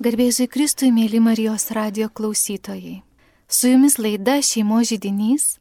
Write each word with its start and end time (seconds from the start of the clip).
Garbėsiu 0.00 0.46
Kristui, 0.48 0.88
mėly 0.96 1.18
Marijos 1.20 1.66
radio 1.76 2.06
klausytojai. 2.08 3.02
Su 3.52 3.68
jumis 3.68 3.98
laida 4.00 4.38
Šeimo 4.40 4.78
žydinys, 4.80 5.58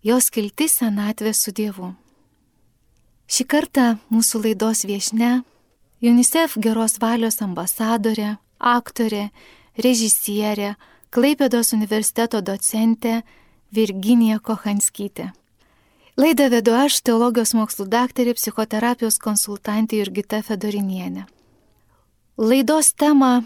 jos 0.00 0.30
kilti 0.32 0.64
senatvė 0.72 1.34
su 1.36 1.52
Dievu. 1.52 1.90
Šį 3.28 3.44
kartą 3.52 3.84
mūsų 4.08 4.40
laidos 4.46 4.80
viešne 4.88 5.42
UNICEF 6.00 6.54
geros 6.64 6.96
valios 7.02 7.36
ambasadorė, 7.44 8.38
aktorė, 8.56 9.26
režisierė, 9.76 10.72
Klaipėdos 11.12 11.74
universiteto 11.76 12.40
docentė 12.40 13.18
Virginija 13.76 14.40
Kohanskytė. 14.40 15.34
Laidą 16.16 16.48
vedu 16.48 16.72
aš, 16.72 17.02
teologijos 17.04 17.52
mokslų 17.52 17.90
daktarė, 17.92 18.32
psichoterapijos 18.40 19.20
konsultantė 19.20 20.00
Jurgita 20.00 20.40
Fedorinienė. 20.40 21.28
Laidos 22.40 22.94
temą 22.96 23.44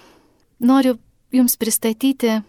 noriu 0.61 0.99
Jums 1.31 1.55
pristatyti 1.55 2.41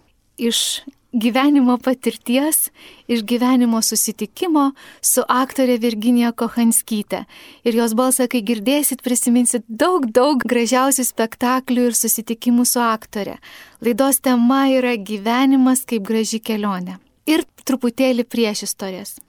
iš 0.42 0.82
gyvenimo 1.14 1.78
patirties, 1.78 2.72
iš 3.08 3.24
gyvenimo 3.24 3.82
susitikimo 3.82 4.72
su 5.02 5.24
aktorė 5.28 5.76
Virginija 5.82 6.32
Kohanskytė. 6.32 7.26
Ir 7.68 7.76
jos 7.76 7.94
balsą, 7.94 8.28
kai 8.32 8.42
girdėsit, 8.48 9.04
prisiminsit 9.04 9.66
daug, 9.68 10.08
daug 10.12 10.42
gražiausių 10.42 11.06
spektaklių 11.06 11.90
ir 11.92 11.98
susitikimų 11.98 12.66
su 12.66 12.80
aktorė. 12.84 13.38
Laidos 13.84 14.22
tema 14.24 14.64
yra 14.72 14.96
gyvenimas 14.96 15.84
kaip 15.86 16.08
graži 16.08 16.40
kelionė. 16.40 16.98
Ir 17.28 17.44
truputėlį 17.68 18.26
prieš 18.26 18.66
istorijas. 18.72 19.20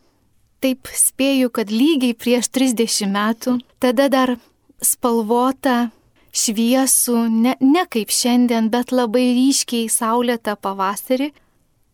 Taip 0.63 0.87
spėju, 0.95 1.51
kad 1.51 1.75
lygiai 1.75 2.15
prieš 2.15 2.49
30 2.55 3.11
metų, 3.11 3.59
tada 3.83 4.07
dar 4.09 4.37
spalvota 4.83 5.91
šviesų, 6.33 7.17
ne, 7.29 7.55
ne 7.61 7.85
kaip 7.93 8.13
šiandien, 8.13 8.71
bet 8.73 8.93
labai 8.93 9.33
ryškiai 9.37 9.89
saulėtą 9.93 10.57
pavasarį, 10.57 11.31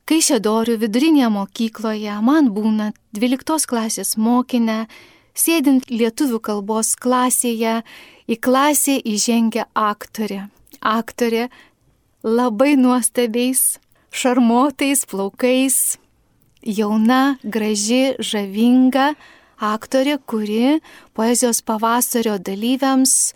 kai 0.09 0.21
šedorių 0.25 0.79
vidurinėje 0.81 1.31
mokykloje 1.35 2.19
man 2.25 2.53
būna 2.55 2.93
12 3.19 3.67
klasės 3.69 4.17
mokinę, 4.17 4.87
sėdint 5.39 5.91
lietuvių 5.91 6.41
kalbos 6.41 6.95
klasėje, 6.97 7.83
į 8.29 8.37
klasę 8.41 8.99
įžengia 8.99 9.67
aktorė. 9.75 10.47
Aktorė 10.81 11.49
labai 12.23 12.77
nuostabiais, 12.79 13.79
šarmotais 14.15 15.05
plaukais, 15.09 15.99
jauna, 16.63 17.39
graži, 17.43 18.15
žavinga 18.19 19.13
aktorė, 19.59 20.19
kuri 20.23 20.79
poezijos 21.19 21.63
pavasario 21.67 22.39
dalyviams 22.39 23.35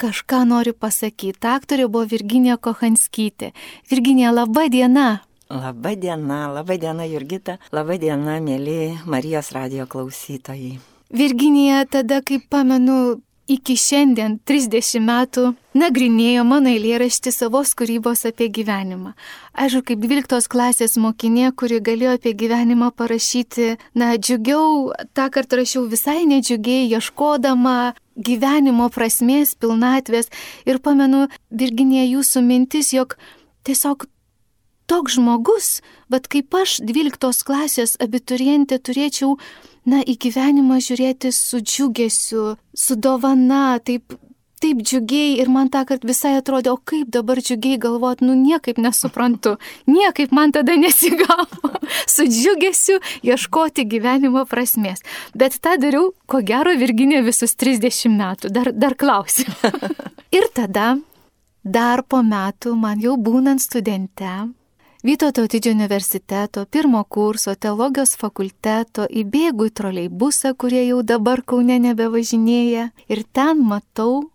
kažką 0.00 0.44
noriu 0.48 0.72
pasakyti. 0.72 1.46
Aktorė 1.46 1.88
buvo 1.88 2.06
Virginija 2.08 2.56
Kohanskytė. 2.56 3.52
Virginija, 3.90 4.32
laba 4.32 4.68
diena. 4.72 5.08
Labą 5.50 5.96
dieną, 5.98 6.52
labą 6.54 6.76
dieną 6.78 7.08
Jurgita, 7.10 7.58
labą 7.74 7.98
dieną, 7.98 8.38
mėly 8.46 8.78
Marijos 9.06 9.50
radio 9.56 9.86
klausytojai. 9.90 10.78
Virginija 11.10 11.82
tada, 11.90 12.20
kaip 12.22 12.44
pamenu, 12.48 13.18
iki 13.50 13.74
šiandien 13.74 14.36
30 14.46 15.02
metų 15.02 15.46
nagrinėjo 15.74 16.44
mano 16.46 16.70
eilėraštį 16.70 17.32
savos 17.34 17.72
kūrybos 17.78 18.22
apie 18.30 18.46
gyvenimą. 18.54 19.16
Aš 19.58 19.80
kaip 19.88 19.98
12 20.04 20.46
klasės 20.52 20.94
mokinė, 21.02 21.50
kuri 21.58 21.80
galėjo 21.82 22.14
apie 22.18 22.34
gyvenimą 22.38 22.92
parašyti, 22.94 23.74
na, 23.98 24.12
džiugiau, 24.14 24.92
tą 25.18 25.26
kartą 25.34 25.58
rašiau 25.60 25.88
visai 25.90 26.22
nedžiugiai, 26.30 26.86
ieškodama 26.94 27.76
gyvenimo 28.20 28.88
prasmės, 28.92 29.56
pilnatvės. 29.60 30.30
Ir 30.68 30.80
pamenu, 30.84 31.26
Virginija, 31.50 32.06
jūsų 32.06 32.44
mintis, 32.46 32.92
jog 32.94 33.16
tiesiog 33.66 34.06
toks 34.90 35.16
žmogus, 35.18 35.68
bet 36.10 36.26
kaip 36.30 36.54
aš 36.58 36.80
12 36.82 37.44
klasės 37.46 37.94
abiturientė 38.02 38.80
turėčiau 38.82 39.36
na, 39.86 40.02
į 40.02 40.16
gyvenimą 40.26 40.80
žiūrėti 40.82 41.30
su 41.34 41.60
džiugesiu, 41.62 42.56
su 42.74 42.96
dovana, 42.98 43.78
taip, 43.86 44.16
taip 44.60 44.82
džiugiai 44.84 45.38
ir 45.40 45.48
man 45.52 45.70
tą 45.72 45.82
kartą 45.88 46.08
visai 46.10 46.34
atrodė, 46.38 46.74
o 46.74 46.78
kaip 46.90 47.10
dabar 47.14 47.40
džiugiai 47.40 47.80
galvot, 47.80 48.20
nu 48.24 48.36
niekaip 48.36 48.80
nesuprantu, 48.82 49.56
niekaip 49.88 50.34
man 50.36 50.52
tada 50.56 50.76
nesigavo 50.76 51.72
su 52.14 52.28
džiugesiu 52.28 53.00
ieškoti 53.26 53.86
gyvenimo 53.88 54.44
prasmės. 54.50 55.04
Bet 55.34 55.58
tą 55.64 55.76
dariau, 55.80 56.12
ko 56.30 56.42
gero, 56.44 56.76
Virginė 56.80 57.24
visus 57.26 57.56
30 57.56 58.12
metų, 58.14 58.52
dar, 58.52 58.72
dar 58.76 58.96
klausiu. 59.00 59.48
ir 60.38 60.48
tada, 60.54 60.94
dar 61.64 62.04
po 62.04 62.22
metų, 62.22 62.76
man 62.76 63.02
jau 63.02 63.18
būnant 63.20 63.62
studente, 63.64 64.50
Vytauto 65.00 65.46
didžiojo 65.48 65.78
universiteto 65.78 66.66
pirmo 66.68 67.00
kurso 67.08 67.54
teologijos 67.56 68.10
fakulteto 68.20 69.06
įbėgu 69.08 69.70
į 69.70 69.72
troleibusą, 69.78 70.52
kurie 70.52 70.82
jau 70.90 70.98
dabar 71.00 71.40
Kaune 71.40 71.78
nebevažinėja 71.80 72.90
ir 73.08 73.22
ten 73.32 73.62
matau 73.64 74.26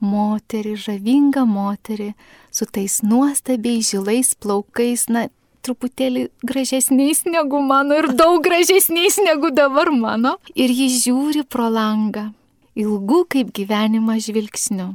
moterį, 0.00 0.74
žavingą 0.80 1.44
moterį 1.48 2.12
su 2.50 2.66
tais 2.66 3.00
nuostabiai 3.06 3.84
žilais 3.84 4.34
plaukais, 4.34 5.06
na, 5.08 5.28
truputėlį 5.64 6.28
gražesniais 6.46 7.24
negu 7.28 7.60
mano 7.62 7.98
ir 8.00 8.10
daug 8.16 8.40
gražesniais 8.44 9.20
negu 9.20 9.52
dabar 9.52 9.92
mano. 9.92 10.36
Ir 10.54 10.72
ji 10.72 10.88
žiūri 10.96 11.44
pro 11.44 11.68
langą, 11.72 12.30
ilgų 12.76 13.24
kaip 13.36 13.52
gyvenimą 13.56 14.16
žvilgsniu. 14.24 14.94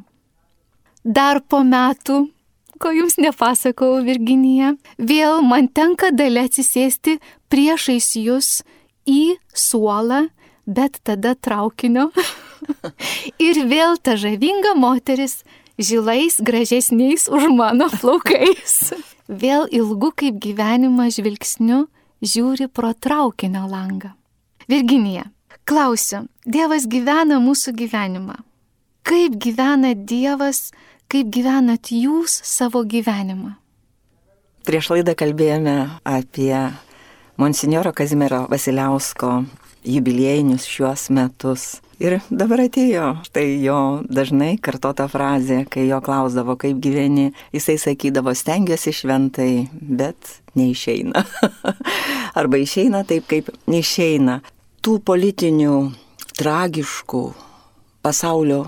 Dar 1.05 1.44
po 1.45 1.61
metų 1.61 2.25
ko 2.79 2.91
jums 2.91 3.17
nepasakau, 3.21 3.99
Virginija. 4.05 4.75
Vėl 4.97 5.41
man 5.45 5.67
tenka 5.67 6.11
dalė 6.11 6.47
atsisėsti 6.49 7.19
priešais 7.51 8.11
jūs 8.19 8.49
į 9.07 9.38
suolą, 9.53 10.25
bet 10.65 10.99
tada 11.03 11.35
traukinio. 11.35 12.09
ir 13.47 13.61
vėl 13.69 13.97
ta 14.01 14.15
žavinga 14.19 14.75
moteris, 14.77 15.43
žilais 15.77 16.39
gražesniais 16.39 17.27
už 17.29 17.49
mano 17.53 17.89
plaukais. 17.93 18.93
vėl 19.43 19.69
ilgu 19.71 20.11
kaip 20.15 20.39
gyvenimą 20.41 21.09
žvilgsniu 21.13 21.85
žiūri 22.25 22.69
pro 22.69 22.93
traukinio 22.93 23.65
langą. 23.69 24.13
Virginija, 24.69 25.29
klausiu, 25.65 26.25
Dievas 26.45 26.85
gyvena 26.89 27.39
mūsų 27.41 27.73
gyvenimą. 27.77 28.39
Kaip 29.05 29.37
gyvena 29.41 29.93
Dievas 29.93 30.71
kaip 31.11 31.29
gyvenat 31.33 31.91
jūs 31.93 32.39
savo 32.45 32.83
gyvenimą. 32.87 33.55
Prieš 34.65 34.89
laidą 34.93 35.13
kalbėjome 35.17 35.75
apie 36.09 36.53
Monsignoro 37.37 37.93
Kazimiero 37.93 38.45
Vasiliausko 38.49 39.43
jubiliejinius 39.85 40.68
šiuos 40.69 41.09
metus. 41.16 41.66
Ir 42.01 42.18
dabar 42.28 42.66
atėjo 42.66 43.13
štai 43.23 43.46
jo 43.63 43.78
dažnai 44.12 44.57
kartota 44.59 45.06
frazė, 45.07 45.62
kai 45.72 45.85
jo 45.88 46.01
klausdavo, 46.03 46.57
kaip 46.59 46.81
gyveni, 46.84 47.29
jisai 47.56 47.78
sakydavo, 47.79 48.34
stengiuosi 48.35 48.91
šventai, 48.95 49.51
bet 49.72 50.41
neišeina. 50.59 51.24
Arba 52.40 52.59
išeina 52.59 53.06
taip, 53.07 53.29
kaip 53.31 53.53
neišeina. 53.72 54.41
Tų 54.84 55.00
politinių, 55.07 55.78
tragiškų 56.35 57.24
pasaulio 58.03 58.66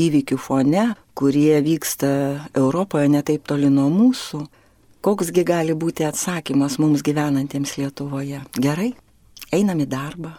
įvykių 0.00 0.38
fone, 0.40 0.88
kurie 1.14 1.60
vyksta 1.60 2.10
Europoje 2.56 3.10
netaip 3.12 3.44
toli 3.44 3.68
nuo 3.68 3.90
mūsų, 3.92 4.40
koksgi 5.04 5.44
gali 5.44 5.76
būti 5.76 6.06
atsakymas 6.08 6.78
mums 6.80 7.04
gyvenantiems 7.04 7.76
Lietuvoje? 7.76 8.40
Gerai, 8.56 8.94
einam 9.52 9.84
į 9.84 9.90
darbą, 9.90 10.32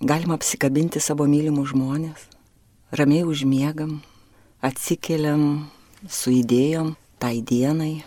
galim 0.00 0.32
apsikabinti 0.32 1.00
savo 1.00 1.26
mylimus 1.28 1.74
žmonės, 1.74 2.24
ramiai 2.96 3.26
užmiegam, 3.28 3.98
atsikeliam 4.64 5.68
su 6.08 6.32
idėjom 6.32 6.94
tai 7.20 7.40
dienai, 7.44 8.00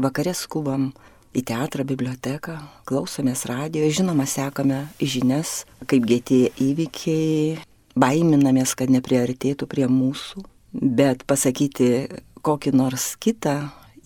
vakarė 0.00 0.32
skubam 0.36 0.90
į 1.36 1.44
teatrą, 1.44 1.84
biblioteką, 1.84 2.56
klausomės 2.88 3.44
radijo, 3.50 3.88
žinoma, 3.92 4.24
sekame 4.24 4.86
žinias, 4.96 5.66
kaip 5.84 6.08
gėtė 6.08 6.46
įvykiai, 6.56 7.58
baiminamės, 7.96 8.72
kad 8.72 8.92
nepriartėtų 8.92 9.68
prie 9.68 9.84
mūsų, 9.92 10.40
bet 10.72 11.26
pasakyti 11.28 12.08
kokį 12.46 12.72
nors 12.76 13.12
kitą 13.20 13.58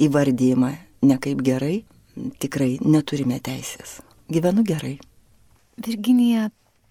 įvardymą 0.03 0.73
ne 1.07 1.19
kaip 1.23 1.43
gerai, 1.47 1.85
tikrai 2.43 2.79
neturime 2.83 3.39
teisės. 3.39 4.01
Gyvenu 4.31 4.67
gerai. 4.67 4.97
Virginija, 5.81 6.51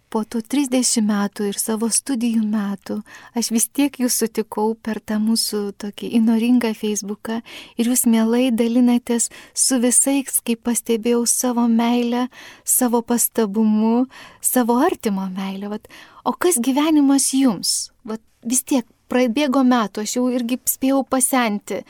po 0.09 0.23
tų 0.25 0.41
30 0.49 1.03
metų 1.05 1.49
ir 1.51 1.57
savo 1.61 1.89
studijų 1.93 2.41
metų 2.49 2.99
aš 3.37 3.51
vis 3.53 3.67
tiek 3.69 3.99
jūs 4.01 4.17
sutikau 4.23 4.73
per 4.73 4.99
tą 4.99 5.19
mūsų 5.21 5.61
tokį 5.81 6.09
įnoringą 6.19 6.73
Facebooką 6.77 7.39
ir 7.77 7.91
jūs 7.91 8.05
mielai 8.09 8.49
dalinatės 8.49 9.29
su 9.53 9.79
visais, 9.83 10.41
kaip 10.45 10.63
pastebėjau, 10.65 11.23
savo 11.29 11.67
meilę, 11.69 12.27
savo 12.65 13.03
pastabumu, 13.05 14.07
savo 14.41 14.79
artimo 14.81 15.29
meilę. 15.29 15.69
Vat, 15.75 15.87
o 16.25 16.33
kas 16.33 16.57
gyvenimas 16.57 17.29
jums? 17.37 17.91
Vat, 18.03 18.23
vis 18.41 18.65
tiek 18.65 18.87
prabėgo 19.09 19.63
metų, 19.65 20.05
aš 20.05 20.17
jau 20.17 20.27
irgi 20.33 20.59
spėjau 20.69 21.03
pasenti. 21.05 21.83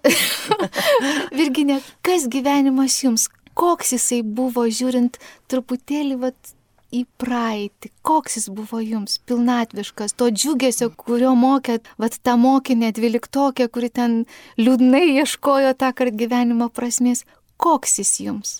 Virginė, 1.40 1.80
kas 2.06 2.28
gyvenimas 2.32 3.00
jums, 3.04 3.28
koks 3.60 3.96
jisai 3.96 4.22
buvo, 4.24 4.68
žiūrint 4.68 5.20
truputėlį 5.52 6.20
vat, 6.24 6.56
į 6.96 7.04
praeitį, 7.22 7.92
koks 8.06 8.40
jis 8.40 8.48
buvo 8.54 8.80
jums, 8.82 9.20
pilnatviškas, 9.30 10.16
to 10.18 10.30
džiugesio, 10.34 10.90
kurio 10.98 11.36
mokėt, 11.38 11.88
vad 12.02 12.18
tą 12.26 12.36
mokinę 12.42 12.92
dvyliktokė, 12.96 13.70
kuri 13.70 13.92
ten 13.94 14.20
liūdnai 14.58 15.06
ieškojo 15.22 15.76
tą 15.78 15.92
kart 15.96 16.18
gyvenimo 16.18 16.70
prasmės, 16.74 17.26
koks 17.62 18.00
jis 18.02 18.14
jums? 18.26 18.56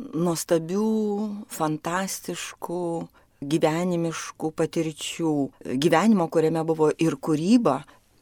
Nuostabių, 0.00 0.90
fantastiškų, 1.52 2.84
gyvenimiškų 3.40 4.50
patirčių, 4.56 5.34
gyvenimo, 5.80 6.28
kuriame 6.32 6.64
buvo 6.68 6.90
ir 6.96 7.16
kūryba, 7.16 7.80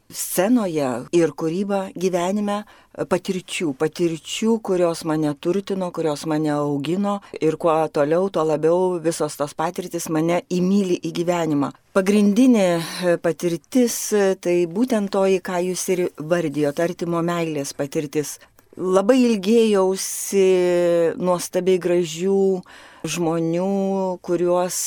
scenoje 0.09 0.89
ir 1.13 1.31
kūryba 1.37 1.89
gyvenime 1.93 2.63
patirčių, 3.09 3.73
patirčių, 3.79 4.55
kurios 4.65 5.03
mane 5.07 5.31
turtino, 5.37 5.91
kurios 5.93 6.25
mane 6.29 6.51
augino 6.55 7.19
ir 7.39 7.57
kuo 7.61 7.75
toliau, 7.93 8.29
tuo 8.33 8.43
labiau 8.47 8.97
visos 9.03 9.37
tos 9.39 9.53
patirtis 9.53 10.09
mane 10.09 10.41
įmyli 10.49 10.97
į 11.05 11.13
gyvenimą. 11.21 11.71
Pagrindinė 11.93 12.67
patirtis 13.21 13.97
tai 14.41 14.57
būtent 14.69 15.11
toji, 15.13 15.41
ką 15.45 15.61
jūs 15.69 15.85
ir 15.93 16.05
vardijote, 16.17 16.83
artimo 16.83 17.21
meilės 17.25 17.75
patirtis. 17.77 18.39
Labai 18.79 19.17
ilgėjausi 19.25 20.43
nuostabiai 21.19 21.81
gražių 21.83 22.41
žmonių, 23.03 23.71
kuriuos 24.23 24.77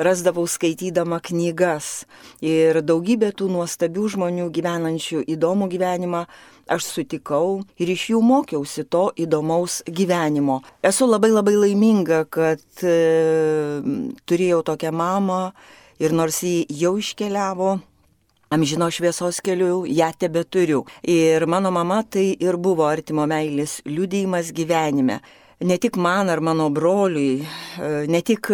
rasdavau 0.00 0.46
skaitydama 0.48 1.20
knygas. 1.24 2.06
Ir 2.40 2.80
daugybė 2.82 3.34
tų 3.36 3.50
nuostabių 3.52 4.08
žmonių 4.16 4.48
gyvenančių 4.56 5.24
įdomų 5.36 5.68
gyvenimą 5.74 6.24
aš 6.70 6.86
sutikau 6.86 7.60
ir 7.80 7.90
iš 7.90 8.06
jų 8.12 8.22
mokiausi 8.24 8.86
to 8.90 9.08
įdomaus 9.18 9.80
gyvenimo. 9.86 10.60
Esu 10.86 11.08
labai 11.10 11.32
labai 11.32 11.56
laiminga, 11.58 12.24
kad 12.30 12.62
e, 12.86 13.82
turėjau 14.30 14.62
tokią 14.70 14.94
mamą 14.94 15.42
ir 16.00 16.14
nors 16.16 16.40
jį 16.46 16.64
jau 16.82 16.94
iškeliavo, 17.00 17.74
amžino 18.54 18.90
šviesos 18.90 19.42
keliu, 19.44 19.82
ją 19.86 20.12
tebe 20.18 20.44
turiu. 20.46 20.84
Ir 21.02 21.46
mano 21.50 21.74
mama 21.74 22.02
tai 22.02 22.30
ir 22.38 22.56
buvo 22.56 22.86
artimo 22.88 23.26
meilės 23.30 23.80
liūdėjimas 23.86 24.54
gyvenime. 24.54 25.20
Ne 25.60 25.76
tik 25.76 25.98
man 26.00 26.30
ar 26.32 26.40
mano 26.40 26.70
broliui, 26.72 27.42
e, 27.42 27.90
ne 28.08 28.22
tik 28.22 28.48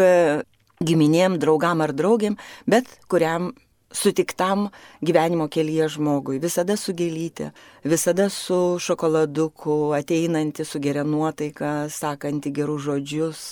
giminėm, 0.84 1.38
draugam 1.40 1.80
ar 1.84 1.94
draugiam, 1.96 2.36
bet 2.66 2.90
kuriam 3.08 3.52
sutiktam 3.92 4.68
gyvenimo 5.04 5.48
kelyje 5.48 5.88
žmogui. 5.96 6.40
Visada 6.42 6.76
su 6.76 6.92
gėlytė, 6.96 7.50
visada 7.84 8.28
su 8.32 8.76
šokoladuku, 8.82 9.94
ateinanti 9.96 10.66
su 10.68 10.80
geria 10.82 11.04
nuotaika, 11.06 11.88
sakanti 11.92 12.52
gerus 12.52 12.84
žodžius, 12.88 13.42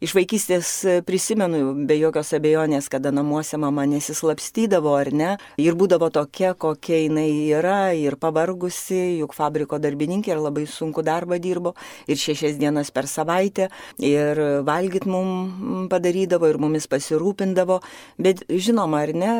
Iš 0.00 0.14
vaikystės 0.16 0.68
e, 0.88 0.92
prisimenu 1.04 1.74
be 1.84 1.98
jokios 2.00 2.30
abejonės, 2.32 2.86
kada 2.88 3.10
namuose 3.12 3.58
mama 3.60 3.82
nesislapstydavo 3.84 4.94
ar 4.96 5.10
ne, 5.12 5.32
ir 5.60 5.74
būdavo 5.76 6.08
tokia, 6.14 6.54
kokia 6.56 7.02
jinai 7.02 7.26
yra, 7.52 7.92
ir 7.92 8.16
pavargusi, 8.16 9.18
juk 9.20 9.34
fabriko 9.36 9.76
darbininkė 9.76 10.32
ir 10.32 10.40
labai 10.40 10.64
sunku 10.64 11.04
darbą 11.04 11.36
dirbo, 11.44 11.74
ir 12.08 12.16
šešias 12.16 12.56
dienas 12.56 12.88
per 12.96 13.10
savaitę, 13.12 13.66
ir 14.00 14.40
valgyt 14.64 15.04
mum 15.04 15.84
padarydavo, 15.92 16.48
ir 16.48 16.56
mumis 16.64 16.88
pasirūpindavo, 16.88 17.82
bet 18.16 18.46
žinoma, 18.48 19.02
ar 19.04 19.12
ne, 19.12 19.34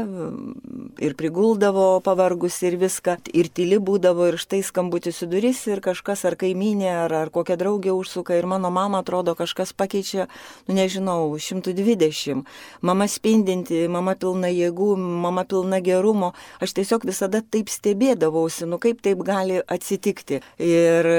ir 1.00 1.16
priguldavo 1.16 1.88
pavargusi 2.04 2.68
ir 2.68 2.76
viską, 2.84 3.16
ir 3.32 3.48
tyli 3.48 3.80
būdavo, 3.80 4.28
ir 4.28 4.36
štai 4.44 4.60
skambutis 4.68 5.24
į 5.24 5.30
duris, 5.32 5.64
ir 5.72 5.80
kažkas 5.88 6.28
ar 6.28 6.36
kaiminė, 6.36 6.92
ar, 7.06 7.16
ar 7.24 7.32
kokia 7.32 7.56
draugė 7.56 7.96
užsuka, 7.96 8.36
ir 8.36 8.44
mano 8.44 8.68
mama 8.68 9.00
atrodo 9.00 9.32
kažkas 9.40 9.72
pakeičia 9.72 10.28
nu 10.68 10.76
nežinau, 10.76 11.36
120, 11.38 12.44
mama 12.86 13.08
spindinti, 13.10 13.84
mama 13.88 14.14
pilna 14.20 14.50
jėgų, 14.52 14.94
mama 14.96 15.44
pilna 15.48 15.80
gerumo, 15.84 16.32
aš 16.60 16.74
tiesiog 16.78 17.06
visada 17.08 17.42
taip 17.42 17.70
stebėdavausi, 17.72 18.68
nu 18.70 18.80
kaip 18.82 19.02
taip 19.04 19.22
gali 19.26 19.60
atsitikti. 19.66 20.40
Ir 20.62 21.10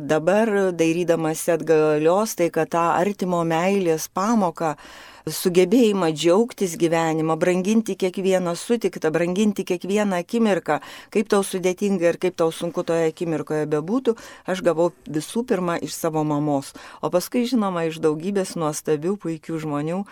dabar, 0.00 0.72
dairydamas 0.76 1.46
atgalios, 1.52 2.36
tai 2.38 2.50
kad 2.54 2.70
tą 2.72 2.90
artimo 2.96 3.42
meilės 3.46 4.08
pamoką, 4.12 4.76
sugebėjimą 5.28 6.10
džiaugtis 6.14 6.76
gyvenimą, 6.80 7.36
branginti 7.40 7.96
kiekvieną 7.96 8.54
sutiktą, 8.56 9.10
branginti 9.10 9.64
kiekvieną 9.64 10.20
akimirką, 10.24 10.80
kaip 11.10 11.30
tau 11.32 11.44
sudėtinga 11.46 12.12
ir 12.12 12.18
kaip 12.22 12.36
tau 12.40 12.52
sunku 12.54 12.84
toje 12.86 13.10
akimirkoje 13.10 13.68
bebūtų, 13.70 14.16
aš 14.50 14.62
gavau 14.66 14.90
visų 15.08 15.44
pirma 15.48 15.78
iš 15.80 15.96
savo 15.96 16.24
mamos, 16.24 16.72
o 17.02 17.10
paskui 17.12 17.46
žinoma 17.48 17.86
iš 17.88 18.00
daugybės 18.04 18.56
nuostabių, 18.60 19.16
puikių 19.20 19.60
žmonių, 19.64 20.02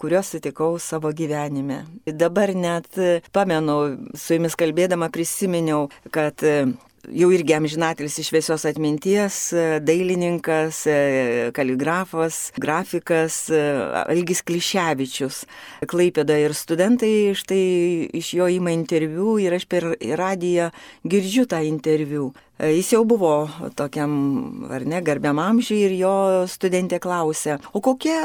kuriuos 0.00 0.34
sutikau 0.34 0.74
savo 0.82 1.12
gyvenime. 1.12 1.84
Dabar 2.06 2.54
net 2.54 2.98
pamenu, 3.32 3.78
su 4.14 4.38
jumis 4.38 4.56
kalbėdama 4.58 5.10
prisiminiau, 5.14 5.88
kad 6.14 6.42
jau 7.12 7.30
irgi 7.34 7.54
amžinatelis 7.56 8.18
iš 8.20 8.30
šviesios 8.30 8.64
atminties, 8.68 9.38
dailininkas, 9.84 10.84
kaligrafas, 11.56 12.38
grafikas 12.60 13.38
Algis 14.04 14.42
Kliševičius. 14.46 15.42
Klaipėda 15.90 16.38
ir 16.42 16.54
studentai 16.56 17.34
štai 17.36 17.64
iš 18.16 18.32
jo 18.38 18.48
ima 18.52 18.74
interviu 18.74 19.36
ir 19.42 19.56
aš 19.56 19.66
per 19.70 19.90
radiją 20.00 20.70
girdžiu 21.04 21.48
tą 21.50 21.62
interviu. 21.66 22.32
Jis 22.58 22.92
jau 22.94 23.02
buvo 23.08 23.48
tokiam, 23.74 24.12
ar 24.70 24.84
ne, 24.86 25.00
garbiam 25.02 25.40
amžiui 25.42 25.80
ir 25.88 25.96
jo 25.98 26.16
studentė 26.48 27.00
klausė, 27.02 27.58
o 27.74 27.82
kokia 27.82 28.20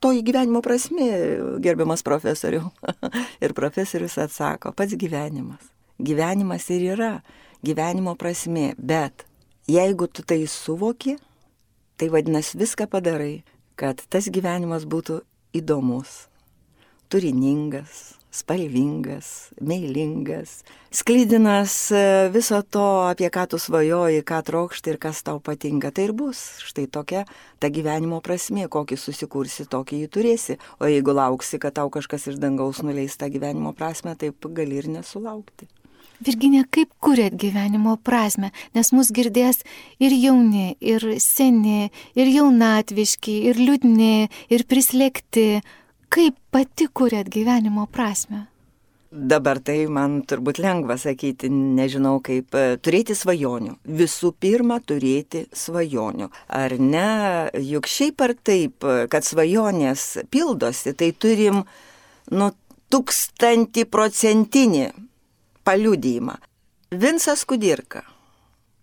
toji 0.00 0.24
gyvenimo 0.24 0.62
prasme, 0.64 1.10
gerbiamas 1.60 2.02
profesoriu? 2.02 2.70
ir 3.44 3.52
profesorius 3.56 4.16
atsako, 4.18 4.72
pats 4.72 4.96
gyvenimas. 4.96 5.60
Gyvenimas 6.00 6.64
ir 6.72 6.86
yra 6.94 7.12
gyvenimo 7.64 8.14
prasme, 8.16 8.74
bet 8.78 9.26
jeigu 9.70 10.08
tu 10.08 10.22
tai 10.22 10.44
suvoki, 10.46 11.16
tai 11.96 12.08
vadinasi 12.08 12.58
viską 12.58 12.88
padarai, 12.90 13.42
kad 13.76 14.00
tas 14.08 14.28
gyvenimas 14.32 14.86
būtų 14.88 15.20
įdomus, 15.56 16.30
turiningas, 17.12 18.20
spalvingas, 18.30 19.50
meilingas, 19.60 20.60
sklydinas 20.94 21.74
e, 21.90 22.02
viso 22.30 22.60
to, 22.62 22.84
apie 23.10 23.26
ką 23.32 23.48
tu 23.50 23.58
svajoji, 23.58 24.22
ką 24.22 24.38
trokšti 24.46 24.94
ir 24.94 25.00
kas 25.02 25.24
tau 25.26 25.40
patinka. 25.42 25.90
Tai 25.90 26.06
ir 26.06 26.14
bus 26.14 26.44
štai 26.62 26.86
tokia 26.86 27.24
ta 27.58 27.72
gyvenimo 27.72 28.22
prasme, 28.22 28.68
kokį 28.70 29.00
susikursi, 29.00 29.66
tokį 29.66 30.04
jį 30.04 30.12
turėsi. 30.14 30.58
O 30.78 30.86
jeigu 30.86 31.16
lauksi, 31.16 31.58
kad 31.58 31.74
tau 31.80 31.90
kažkas 31.90 32.30
iš 32.30 32.38
dangaus 32.42 32.84
nuleis 32.86 33.18
tą 33.18 33.28
gyvenimo 33.32 33.74
prasme, 33.74 34.14
taip 34.14 34.46
gali 34.54 34.78
ir 34.78 34.90
nesulaukti. 34.94 35.66
Virginė, 36.20 36.66
kaip 36.68 36.90
kuriat 37.00 37.32
gyvenimo 37.40 37.94
prasme, 38.04 38.50
nes 38.76 38.92
mus 38.92 39.08
girdės 39.16 39.62
ir 40.02 40.12
jauni, 40.12 40.74
ir 40.84 41.06
seni, 41.16 41.88
ir 42.12 42.28
jaunatviški, 42.28 43.38
ir 43.48 43.60
liūdni, 43.60 44.28
ir 44.52 44.66
prislėgti. 44.68 45.62
Kaip 46.12 46.36
pati 46.52 46.90
kuriat 46.92 47.30
gyvenimo 47.32 47.86
prasme? 47.88 48.50
Dabar 49.10 49.58
tai 49.64 49.88
man 49.90 50.20
turbūt 50.28 50.60
lengva 50.62 50.94
sakyti, 51.00 51.48
nežinau 51.50 52.20
kaip 52.22 52.54
e, 52.54 52.76
turėti 52.78 53.16
svajonių. 53.18 53.78
Visų 53.98 54.30
pirma, 54.38 54.76
turėti 54.86 55.46
svajonių. 55.56 56.28
Ar 56.54 56.76
ne, 56.78 57.08
juk 57.72 57.88
šiaip 57.90 58.22
ar 58.22 58.36
taip, 58.38 58.86
kad 59.10 59.26
svajonės 59.26 60.04
pildosi, 60.30 60.94
tai 60.94 61.10
turim, 61.16 61.64
nu, 62.30 62.52
tūkstantį 62.92 63.88
procentinį 63.90 64.90
paliudijimą. 65.64 66.36
Vinsas 66.90 67.44
Kudirka 67.46 68.02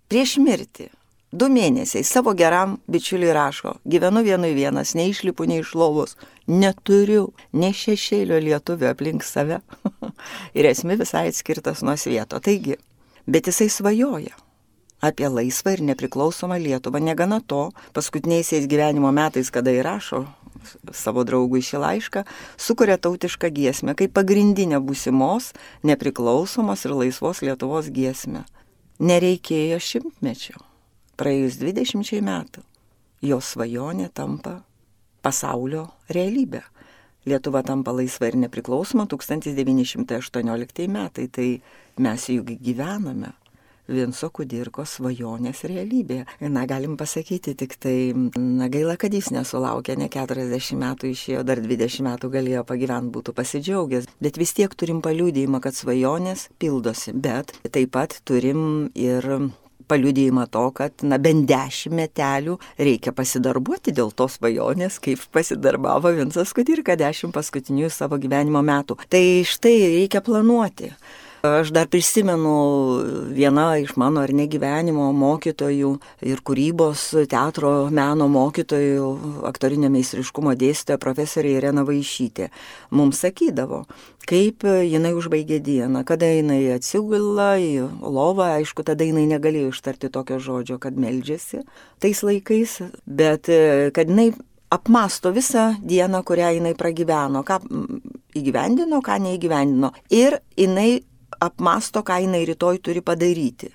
prieš 0.08 0.38
mirtį 0.40 0.88
du 1.32 1.50
mėnesiai 1.52 2.06
savo 2.08 2.32
geram 2.38 2.78
bičiuliui 2.88 3.34
rašo, 3.36 3.76
gyvenu 3.84 4.24
vienui 4.24 4.54
vienas, 4.56 4.96
neišlipu 4.96 5.48
nei 5.50 5.60
iš 5.64 5.74
lovos, 5.76 6.16
neturiu 6.48 7.34
ne 7.54 7.74
šešėlio 7.76 8.40
lietuvio 8.48 8.94
aplink 8.94 9.28
save. 9.28 9.60
ir 10.58 10.72
esmė 10.72 10.98
visai 11.04 11.28
atskirtas 11.32 11.84
nuo 11.84 11.98
svieto. 12.00 12.40
Taigi, 12.40 12.78
bet 13.28 13.52
jisai 13.52 13.68
svajoja 13.74 14.36
apie 15.02 15.28
laisvą 15.30 15.76
ir 15.76 15.84
nepriklausomą 15.92 16.58
Lietuvą. 16.58 17.00
Negana 17.04 17.42
to, 17.42 17.70
paskutiniaisiais 17.94 18.66
gyvenimo 18.70 19.12
metais, 19.14 19.52
kada 19.54 19.74
įrašo 19.76 20.24
savo 20.94 21.26
draugui 21.28 21.64
šį 21.66 21.82
laišką, 21.84 22.24
sukuria 22.58 22.98
tautišką 23.02 23.52
giesmę 23.54 23.98
kaip 23.98 24.14
pagrindinę 24.18 24.80
būsimos, 24.84 25.52
nepriklausomos 25.88 26.86
ir 26.86 26.96
laisvos 26.96 27.44
Lietuvos 27.46 27.92
giesmę. 27.94 28.46
Nereikėjo 28.98 29.78
šimtmečio. 29.82 30.58
Praėjus 31.18 31.58
20 31.62 32.22
metų 32.26 32.64
jo 33.22 33.40
svajonė 33.42 34.10
tampa 34.14 34.62
pasaulio 35.26 35.88
realybė. 36.14 36.62
Lietuva 37.28 37.64
tampa 37.66 37.92
laisva 37.92 38.30
ir 38.30 38.38
nepriklausoma 38.40 39.08
1918 39.12 40.88
metai, 40.88 41.28
tai 41.28 41.48
mes 42.00 42.28
juk 42.32 42.54
gyvename. 42.64 43.34
Vinco 43.88 44.30
Kudirko 44.34 44.86
svajonės 44.88 45.64
realybė. 45.70 46.24
Na, 46.52 46.66
galim 46.70 46.98
pasakyti 47.00 47.56
tik 47.60 47.78
tai, 47.82 47.98
na, 48.38 48.70
gaila, 48.72 48.98
kad 49.00 49.14
jis 49.16 49.32
nesulaukė, 49.36 49.98
ne 50.00 50.10
40 50.14 50.80
metų 50.82 51.12
išėjo, 51.14 51.44
dar 51.48 51.62
20 51.64 52.08
metų 52.08 52.32
galėjo 52.34 52.66
pagyventi, 52.68 53.14
būtų 53.18 53.36
pasidžiaugęs. 53.38 54.10
Bet 54.24 54.40
vis 54.42 54.54
tiek 54.58 54.74
turim 54.76 55.04
paliūdėjimą, 55.06 55.62
kad 55.64 55.78
svajonės 55.78 56.50
pildosi. 56.60 57.16
Bet 57.16 57.56
taip 57.72 57.96
pat 57.96 58.20
turim 58.28 58.92
ir 58.98 59.26
paliudėjimą 59.88 60.48
to, 60.52 60.64
kad 60.76 61.06
na, 61.08 61.20
bent 61.22 61.48
dešimt 61.50 61.96
metelių 61.98 62.58
reikia 62.80 63.14
pasidarbuoti 63.16 63.94
dėl 63.96 64.12
tos 64.18 64.38
svajonės, 64.38 65.00
kaip 65.04 65.24
pasidarbavo 65.34 66.12
Vinsas 66.18 66.54
Kudirka 66.56 66.98
dešimt 67.00 67.36
paskutinių 67.36 67.92
savo 67.94 68.20
gyvenimo 68.22 68.64
metų. 68.66 69.00
Tai 69.08 69.24
štai 69.48 69.78
reikia 69.96 70.24
planuoti. 70.26 70.92
Aš 71.48 71.70
dar 71.72 71.88
prisimenu 71.88 72.54
viena 73.32 73.78
iš 73.80 73.94
mano 73.96 74.20
ar 74.26 74.32
negyvenimo 74.36 75.06
mokytojų 75.16 75.92
ir 76.28 76.42
kūrybos 76.44 77.04
teatro 77.32 77.72
meno 77.94 78.28
mokytojų, 78.32 79.08
aktorinio 79.48 79.90
meistriškumo 79.94 80.56
dėstytoja 80.60 81.00
profesorė 81.00 81.54
Irena 81.56 81.86
Vaišytė. 81.88 82.50
Mums 82.92 83.24
sakydavo, 83.24 83.86
kaip 84.28 84.68
jinai 84.68 85.14
užbaigė 85.16 85.62
dieną, 85.64 86.04
kada 86.10 86.30
jinai 86.34 86.60
atsigula 86.76 87.54
į 87.62 87.88
lovą, 88.02 88.52
aišku, 88.60 88.84
tada 88.88 89.08
jinai 89.08 89.26
negalėjo 89.32 89.72
ištarti 89.72 90.12
tokio 90.12 90.42
žodžio, 90.44 90.82
kad 90.84 91.00
meldžiasi 91.00 91.64
tais 92.04 92.24
laikais, 92.28 92.80
bet 93.08 93.48
kad 93.96 94.12
jinai 94.12 94.34
apmasto 94.70 95.32
visą 95.32 95.76
dieną, 95.80 96.24
kurią 96.28 96.52
jinai 96.58 96.74
pragyveno, 96.76 97.44
ką 97.48 97.62
įgyvendino, 98.36 99.00
ką 99.06 99.22
neįgyvendino. 99.24 99.94
Ir 100.12 100.42
jinai 100.60 100.98
apmasto, 101.40 102.04
ką 102.04 102.22
jinai 102.24 102.46
rytoj 102.50 102.80
turi 102.84 103.04
padaryti. 103.06 103.72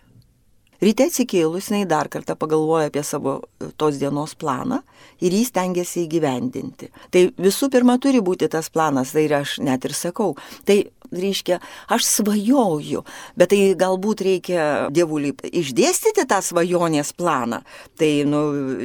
Ryte 0.82 1.06
atsikėlus, 1.06 1.68
jinai 1.70 1.84
dar 1.86 2.08
kartą 2.10 2.34
pagalvoja 2.34 2.88
apie 2.90 3.04
savo 3.06 3.36
e, 3.38 3.68
tos 3.78 4.00
dienos 4.00 4.32
planą 4.34 4.80
ir 5.22 5.34
jį 5.36 5.44
stengiasi 5.46 6.02
įgyvendinti. 6.08 6.88
Tai 7.14 7.22
visų 7.38 7.68
pirma 7.70 7.94
turi 8.02 8.18
būti 8.24 8.48
tas 8.50 8.66
planas, 8.72 9.12
tai 9.14 9.28
ir 9.28 9.36
aš 9.38 9.60
net 9.62 9.86
ir 9.86 9.94
sakau. 9.94 10.34
Tai 10.66 10.80
reiškia, 11.12 11.60
aš 11.92 12.06
svajoju, 12.08 13.04
bet 13.38 13.52
tai 13.52 13.60
galbūt 13.78 14.24
reikia 14.24 14.66
dievulį 14.94 15.34
išdėstyti 15.52 16.24
tą 16.28 16.40
svajonės 16.44 17.12
planą. 17.16 17.62
Tai, 18.00 18.10
nu, 18.28 18.42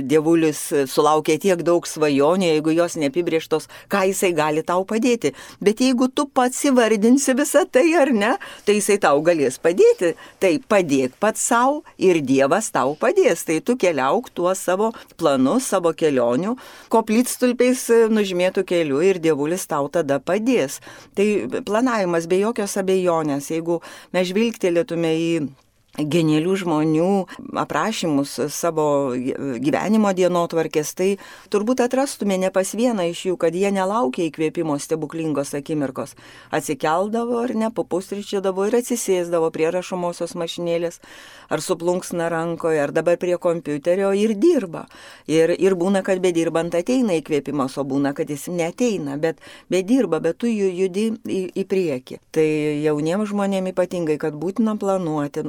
dievulis 0.07 0.62
sulaukia 0.91 1.38
tiek 1.41 1.62
daug 1.65 1.88
svajonių, 1.88 2.51
jeigu 2.53 2.75
jos 2.75 2.98
neapibrieštos, 3.00 3.69
ką 3.91 4.03
jisai 4.12 4.34
gali 4.38 4.63
tau 4.67 4.86
padėti. 4.88 5.34
Bet 5.63 5.81
jeigu 5.84 6.10
tu 6.13 6.27
pats 6.27 6.60
įvardinsi 6.67 7.36
visą 7.38 7.63
tai 7.72 7.88
ar 8.00 8.12
ne, 8.13 8.34
tai 8.65 8.77
jisai 8.79 9.00
tau 9.03 9.22
galės 9.25 9.60
padėti. 9.62 10.13
Tai 10.41 10.53
padėk 10.69 11.17
pats 11.22 11.43
savo 11.50 11.84
ir 11.98 12.22
Dievas 12.25 12.72
tau 12.74 12.96
padės. 13.00 13.46
Tai 13.48 13.60
tu 13.65 13.77
keliauk 13.79 14.29
tuo 14.34 14.53
savo 14.57 14.91
planu, 15.19 15.57
savo 15.63 15.93
kelionių, 15.98 16.55
koplytstulpiais 16.93 17.88
nužymėtų 18.13 18.65
keliu 18.67 19.01
ir 19.05 19.22
dievulis 19.24 19.67
tau 19.69 19.88
tada 19.93 20.19
padės. 20.24 20.79
Tai 21.17 21.27
planavimas 21.67 22.17
klausimas 22.18 22.28
be 22.28 22.40
jokios 22.42 22.78
abejonės, 22.78 23.52
jeigu 23.52 23.82
mes 24.14 24.28
žvilgtelėtume 24.32 25.12
į 25.14 25.32
genialių 25.98 26.56
žmonių 26.62 27.10
aprašymus 27.58 28.36
savo 28.54 29.16
gyvenimo 29.18 30.12
dienotvarkės, 30.13 30.94
tai 30.98 31.10
turbūt 31.54 31.82
atrastume 31.86 32.38
ne 32.38 32.51
pas 32.54 32.74
vieną 32.77 33.08
iš 33.12 33.24
jų, 33.30 33.38
kad 33.42 33.56
jie 33.58 33.72
nelaukia 33.74 34.27
įkvėpimo 34.27 34.77
stebuklingos 34.82 35.56
akimirkos. 35.58 36.13
Atsikeldavo 36.54 37.42
ar 37.42 37.56
ne, 37.58 37.72
papustryčiodavo 37.74 38.68
ir 38.70 38.80
atsisėsdavo 38.82 39.50
prie 39.56 39.72
rašomosios 39.74 40.36
mašinėlės, 40.38 41.01
ar 41.50 41.63
suplunksna 41.66 42.30
rankoje, 42.30 42.82
ar 42.84 42.94
dabar 42.94 43.18
prie 43.18 43.38
kompiuterio 43.42 44.13
ir 44.13 44.36
dirba. 44.38 44.86
Ir, 45.27 45.56
ir 45.58 45.77
būna, 45.80 46.04
kad 46.06 46.22
bedirbant 46.22 46.75
ateina 46.77 47.18
įkvėpimas, 47.18 47.77
o 47.82 47.86
būna, 47.88 48.13
kad 48.18 48.30
jis 48.30 48.48
neteina, 48.54 49.18
bet 49.18 49.42
bedirba, 49.74 50.22
bet 50.22 50.38
tu 50.44 50.51
judi 50.51 51.10
į, 51.25 51.42
į 51.58 51.66
priekį. 51.68 52.22
Tai 52.36 52.48
jauniems 52.86 53.32
žmonėms 53.32 53.74
ypatingai, 53.74 54.20
kad 54.22 54.38
būtina 54.38 54.77
planuoti, 54.80 55.44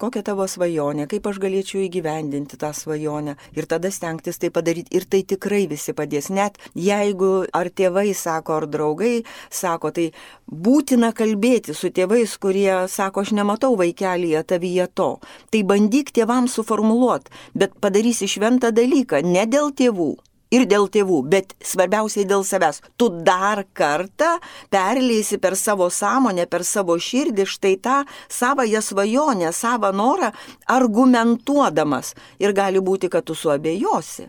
kokia 0.00 0.22
tavo 0.26 0.46
svajonė, 0.48 1.06
kaip 1.10 1.26
aš 1.28 1.38
galėčiau 1.42 1.82
įgyvendinti 1.86 2.58
tą 2.60 2.72
svajonę 2.76 3.36
ir 3.56 3.68
tada 3.70 3.90
stengtis 3.92 4.40
tai 4.42 4.50
padaryti. 4.54 4.94
Ir 4.96 5.06
tai 5.10 5.22
tikrai 5.28 5.66
visi 5.70 5.94
padės. 5.96 6.30
Net 6.32 6.58
jeigu 6.78 7.46
ar 7.52 7.70
tėvai 7.70 8.10
sako, 8.16 8.60
ar 8.60 8.68
draugai 8.70 9.14
sako, 9.50 9.92
tai 9.94 10.08
būtina 10.46 11.12
kalbėti 11.16 11.76
su 11.76 11.92
tėvais, 11.94 12.36
kurie 12.42 12.88
sako, 12.88 13.26
aš 13.26 13.32
nematau 13.36 13.76
vaikelyje 13.80 14.42
tavyje 14.48 14.88
to. 14.94 15.12
Tai 15.50 15.62
bandyk 15.68 16.12
tėvams 16.16 16.58
suformuluoti, 16.58 17.32
bet 17.54 17.78
padarysi 17.80 18.30
šventą 18.30 18.72
dalyką 18.74 19.24
ne 19.26 19.46
dėl 19.46 19.74
tėvų 19.76 20.12
ir 20.52 20.66
dėl 20.68 20.88
tėvų, 20.92 21.22
bet 21.32 21.56
svarbiausiai 21.64 22.26
dėl 22.28 22.44
savęs. 22.46 22.82
Tu 23.00 23.08
dar 23.24 23.64
kartą 23.72 24.36
perleisi 24.72 25.40
per 25.42 25.56
savo 25.56 25.88
sąmonę, 25.90 26.46
per 26.46 26.66
savo 26.68 26.98
širdį 27.00 27.48
štai 27.48 27.74
tą 27.82 27.98
savoją 28.28 28.82
svajonę, 28.84 29.52
savo 29.56 29.92
norą, 29.92 30.32
argumentuodamas. 30.70 32.14
Ir 32.42 32.54
gali 32.56 32.82
būti, 32.84 33.10
kad 33.12 33.26
tu 33.26 33.36
suabejosi. 33.38 34.28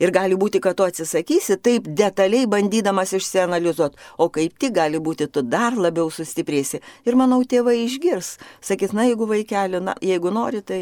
Ir 0.00 0.14
gali 0.16 0.36
būti, 0.40 0.62
kad 0.64 0.78
tu 0.78 0.86
atsisakysi 0.86 1.58
taip 1.60 1.90
detaliai 1.92 2.48
bandydamas 2.48 3.12
išsianalizuoti, 3.18 4.00
o 4.16 4.30
kaip 4.32 4.56
tik 4.56 4.72
gali 4.78 4.96
būti, 4.96 5.28
tu 5.28 5.44
dar 5.44 5.76
labiau 5.76 6.08
sustiprėsi. 6.08 6.80
Ir 7.04 7.20
manau, 7.20 7.42
tėvai 7.44 7.76
išgirs. 7.84 8.38
Sakys, 8.64 8.96
na, 8.96 9.04
jeigu 9.10 9.28
vaikeli, 9.28 9.84
na, 9.84 9.98
jeigu 10.00 10.32
nori, 10.32 10.64
tai 10.64 10.80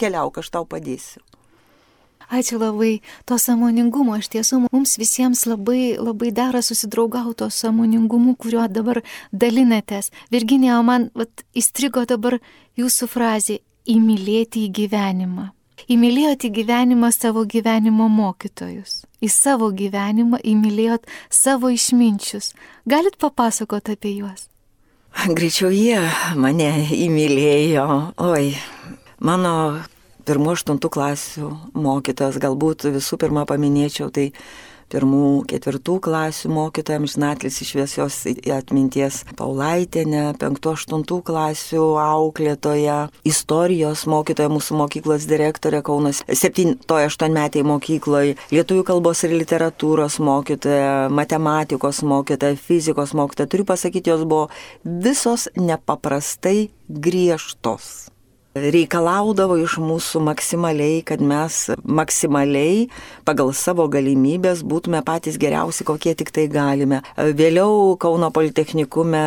keliauk, 0.00 0.40
aš 0.40 0.48
tau 0.56 0.64
padėsiu. 0.64 1.20
Ačiū 2.30 2.58
labai. 2.58 3.00
To 3.28 3.38
samoningumo 3.38 4.16
iš 4.20 4.30
tiesų 4.32 4.62
mums 4.66 4.96
visiems 5.00 5.44
labai, 5.46 5.96
labai 5.98 6.30
dera 6.32 6.62
susidraugauti 6.62 7.42
to 7.42 7.50
samoningumu, 7.50 8.36
kuriuo 8.36 8.68
dabar 8.68 9.02
dalinatės. 9.32 10.10
Virginija, 10.32 10.80
man 10.82 11.10
vat, 11.14 11.44
įstrigo 11.54 12.06
dabar 12.06 12.38
jūsų 12.78 13.10
frazė- 13.10 13.58
įmylėti 13.96 14.68
į 14.68 14.72
gyvenimą. 14.80 15.50
Įmylėjot 15.90 16.46
į 16.46 16.50
gyvenimą 16.60 17.10
savo 17.12 17.44
gyvenimo 17.44 18.08
mokytojus. 18.08 19.04
Į 19.20 19.28
savo 19.28 19.70
gyvenimą 19.70 20.40
įmylėjot 20.40 21.04
savo 21.30 21.68
išminčius. 21.68 22.54
Galit 22.86 23.18
papasakoti 23.18 23.92
apie 23.92 24.16
juos? 24.16 24.48
Greičiau 25.14 25.70
jie 25.70 26.00
mane 26.36 26.70
įmylėjo. 26.90 28.14
Oi, 28.18 28.54
mano 29.20 29.82
pirmų 30.28 30.54
aštuntų 30.56 30.90
klasių 30.96 31.50
mokytas, 31.76 32.38
galbūt 32.42 32.88
visų 32.94 33.20
pirma 33.20 33.44
paminėčiau, 33.48 34.10
tai 34.14 34.30
pirmų, 34.92 35.44
ketvirtų 35.50 35.96
klasių 36.04 36.50
mokytoja, 36.54 37.00
amžinatlis 37.00 37.60
iš 37.64 37.72
viesios 37.78 38.18
atminties 38.54 39.22
Paulaitinė, 39.38 40.24
penktų, 40.40 40.74
aštuntų 40.78 41.20
klasių 41.26 41.86
auklėtoja, 42.02 42.98
istorijos 43.26 44.04
mokytoja, 44.10 44.52
mūsų 44.52 44.78
mokyklos 44.82 45.26
direktorė 45.30 45.82
Kaunas, 45.86 46.22
septintoje, 46.28 47.08
aštuonmetėje 47.10 47.66
mokykloje, 47.68 48.38
lietuvių 48.54 48.86
kalbos 48.92 49.24
ir 49.26 49.36
literatūros 49.38 50.20
mokytoja, 50.24 51.10
matematikos 51.10 52.04
mokytoja, 52.06 52.58
fizikos 52.60 53.16
mokytoja. 53.16 53.50
Turiu 53.50 53.68
pasakyti, 53.68 54.12
jos 54.14 54.26
buvo 54.28 54.48
visos 54.84 55.48
nepaprastai 55.58 56.70
griežtos 56.88 58.13
reikalaudavo 58.54 59.56
iš 59.58 59.76
mūsų 59.82 60.20
maksimaliai, 60.22 61.00
kad 61.06 61.22
mes 61.22 61.66
maksimaliai 61.82 62.86
pagal 63.26 63.50
savo 63.56 63.86
galimybės 63.90 64.62
būtume 64.62 65.00
patys 65.06 65.38
geriausi, 65.42 65.82
kokie 65.86 66.14
tik 66.14 66.30
tai 66.34 66.46
galime. 66.52 67.00
Vėliau 67.18 67.96
Kauno 67.98 68.30
Politechnikume, 68.34 69.24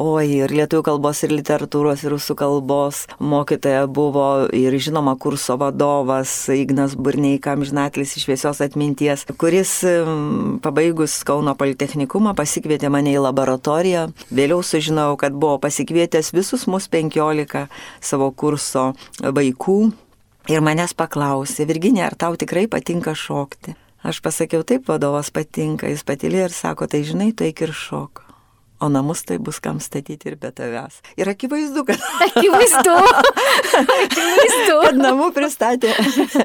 oi, 0.00 0.24
ir 0.40 0.54
lietuvių 0.56 0.84
kalbos, 0.86 1.20
ir 1.26 1.34
literatūros, 1.34 2.06
ir 2.06 2.14
rusų 2.14 2.36
kalbos 2.40 3.02
mokytoja 3.20 3.84
buvo 3.84 4.48
ir 4.56 4.72
žinoma 4.80 5.16
kurso 5.20 5.58
vadovas 5.60 6.32
Ignas 6.48 6.96
Burneika, 6.96 7.52
amžinatlis 7.58 8.16
iš 8.16 8.26
viesios 8.30 8.62
atminties, 8.64 9.26
kuris 9.36 9.76
pabaigus 10.64 11.18
Kauno 11.28 11.52
Politechnikumą 11.58 12.32
pasikvietė 12.38 12.88
mane 12.88 13.12
į 13.12 13.26
laboratoriją. 13.26 14.08
Vėliau 14.32 14.64
sužinojau, 14.64 15.20
kad 15.20 15.36
buvo 15.36 15.60
pasikvietęs 15.60 16.32
visus 16.32 16.64
mus 16.70 16.88
penkiolika 16.88 17.66
savo 18.00 18.32
kursų 18.32 18.53
kurso 18.54 18.92
vaikų 19.18 19.78
ir 20.52 20.62
manęs 20.62 20.94
paklausė, 20.94 21.66
Virginija, 21.66 22.06
ar 22.06 22.14
tau 22.14 22.36
tikrai 22.38 22.68
patinka 22.70 23.14
šokti? 23.18 23.74
Aš 24.04 24.20
pasakiau, 24.22 24.62
taip, 24.62 24.84
vadovas 24.86 25.32
patinka, 25.34 25.88
jis 25.88 26.04
patylė 26.04 26.44
ir 26.44 26.54
sako, 26.54 26.86
tai 26.86 27.02
žinai, 27.08 27.32
tu 27.32 27.46
eik 27.46 27.64
ir 27.64 27.72
šok. 27.74 28.20
O 28.84 28.90
namus 28.92 29.22
tai 29.24 29.38
bus 29.40 29.58
kam 29.64 29.78
statyti 29.80 30.28
ir 30.28 30.36
be 30.36 30.50
tavęs. 30.52 31.00
Ir 31.16 31.30
akivaizdu, 31.30 31.86
kad... 31.88 32.02
Akivaizdu. 32.26 32.94
akivaizdu. 34.04 34.63
Namų 34.98 35.30
pristatė 35.34 35.92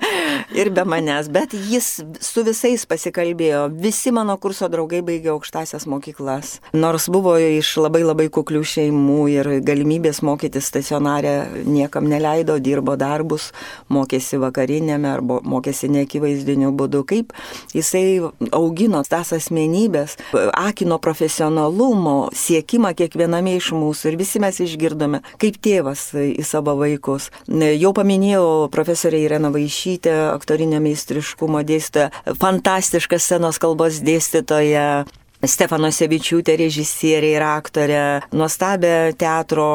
ir 0.60 0.72
be 0.74 0.86
manęs, 0.88 1.30
bet 1.32 1.54
jis 1.54 2.00
su 2.24 2.44
visais 2.48 2.86
pasikalbėjo. 2.90 3.68
Visi 3.82 4.14
mano 4.16 4.36
kurso 4.42 4.70
draugai 4.72 5.02
baigė 5.06 5.34
aukštasias 5.34 5.88
mokyklas. 5.90 6.58
Nors 6.74 7.10
buvo 7.12 7.36
iš 7.40 7.76
labai 7.82 8.04
labai 8.06 8.30
kuklių 8.34 8.64
šeimų 8.74 9.20
ir 9.34 9.52
galimybės 9.66 10.22
mokytis 10.26 10.70
stacionarę 10.70 11.36
niekam 11.66 12.10
neleido, 12.10 12.60
dirbo 12.64 12.98
darbus, 13.00 13.50
mokėsi 13.90 14.40
vakarinėme 14.42 15.10
arba 15.12 15.40
mokėsi 15.44 15.90
neakivaizdiniu 15.94 16.72
būdu. 16.78 17.04
Kaip 17.10 17.34
jisai 17.76 18.20
augino 18.56 19.04
tas 19.08 19.34
asmenybės, 19.36 20.18
akino 20.54 21.00
profesionalumo 21.02 22.18
siekimą 22.36 22.94
kiekviename 22.98 23.56
iš 23.58 23.72
mūsų 23.78 24.14
ir 24.14 24.20
visi 24.20 24.42
mes 24.42 24.60
išgirdome, 24.64 25.22
kaip 25.42 25.60
tėvas 25.64 26.10
į 26.14 26.44
savo 26.48 26.76
vaikus. 26.80 27.30
Jau 27.50 27.94
paminėjau 27.98 28.39
profesorė 28.74 29.24
Irena 29.26 29.52
Vaišytė, 29.54 30.14
aktorinio 30.34 30.82
meistriškumo 30.84 31.64
dėstytoja, 31.68 32.10
fantastiška 32.42 33.20
scenos 33.22 33.62
kalbos 33.62 34.02
dėstytoja, 34.06 35.06
Stefano 35.40 35.88
Sevičiūtė 35.96 36.58
režisierė 36.60 37.36
ir 37.38 37.46
aktorė, 37.48 38.04
nuostabę 38.36 39.14
teatro 39.20 39.70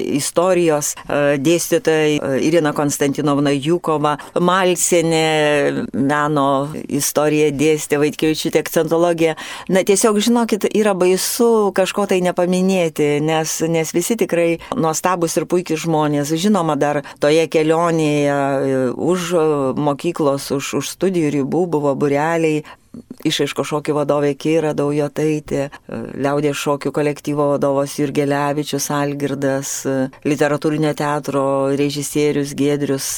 istorijos 0.00 0.94
e, 0.94 1.38
dėstytoja 1.40 2.06
e, 2.06 2.40
Irina 2.46 2.72
Konstantinovna 2.76 3.52
Jukova, 3.54 4.16
Malsinė 4.40 5.86
meno 5.94 6.46
istorija 6.88 7.50
dėstė, 7.54 8.00
Vaitkevičiūtė 8.02 8.62
akcentologija. 8.64 9.36
Na 9.72 9.84
tiesiog, 9.86 10.20
žinokit, 10.22 10.68
yra 10.76 10.94
baisu 10.98 11.70
kažko 11.76 12.06
tai 12.10 12.20
nepaminėti, 12.24 13.18
nes, 13.24 13.56
nes 13.68 13.94
visi 13.94 14.16
tikrai 14.20 14.48
nuostabus 14.76 15.36
ir 15.38 15.48
puikiai 15.50 15.80
žmonės. 15.80 16.34
Žinoma, 16.40 16.78
dar 16.80 17.02
toje 17.22 17.46
kelionėje 17.52 18.36
e, 18.36 18.82
už 18.94 19.30
mokyklos, 19.80 20.50
už, 20.56 20.74
už 20.80 20.92
studijų 20.96 21.34
ribų 21.40 21.66
buvo 21.78 21.94
bureliai, 21.98 22.64
išaiško 23.26 23.64
šokių 23.66 23.94
vadovė 24.00 24.32
Kyra 24.40 24.72
Daujotaitė, 24.76 25.68
liaudės 26.18 26.58
šokių 26.60 26.92
kolektyvo 26.96 27.50
vadovas 27.52 27.96
Jurgelevičius 28.00 28.90
Algirdas, 28.94 29.74
literatūrinio 30.26 30.92
teatro 30.98 31.42
režisierius 31.78 32.54
Gedrius 32.58 33.10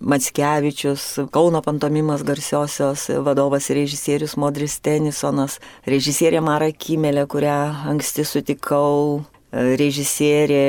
Matskevičius, 0.00 1.06
Kauno 1.34 1.62
pantomimas 1.64 2.24
garsiosios 2.26 3.08
vadovas 3.24 3.70
režisierius 3.74 4.36
Modris 4.40 4.78
Tenisonas, 4.84 5.58
režisierė 5.86 6.42
Mara 6.44 6.70
Kimelė, 6.72 7.26
kurią 7.30 7.58
anksti 7.92 8.26
sutikau 8.28 9.24
režisierė 9.52 10.64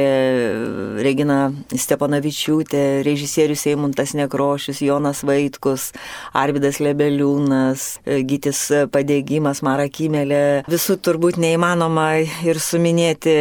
Regina 1.03 1.39
Stepanavičiūtė, 1.75 2.83
režisierius 3.03 3.65
Eimuntas 3.67 4.13
Nekrošius, 4.15 4.79
Jonas 4.85 5.23
Vaitkus, 5.27 5.89
Arvidas 6.37 6.79
Lebeliūnas, 6.83 7.99
Gytis 8.05 8.61
Padėgymas, 8.93 9.63
Mara 9.65 9.89
Kimelė. 9.91 10.63
Visų 10.71 10.99
turbūt 11.03 11.39
neįmanoma 11.41 12.09
ir 12.47 12.61
suminėti 12.63 13.35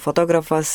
fotografas 0.00 0.72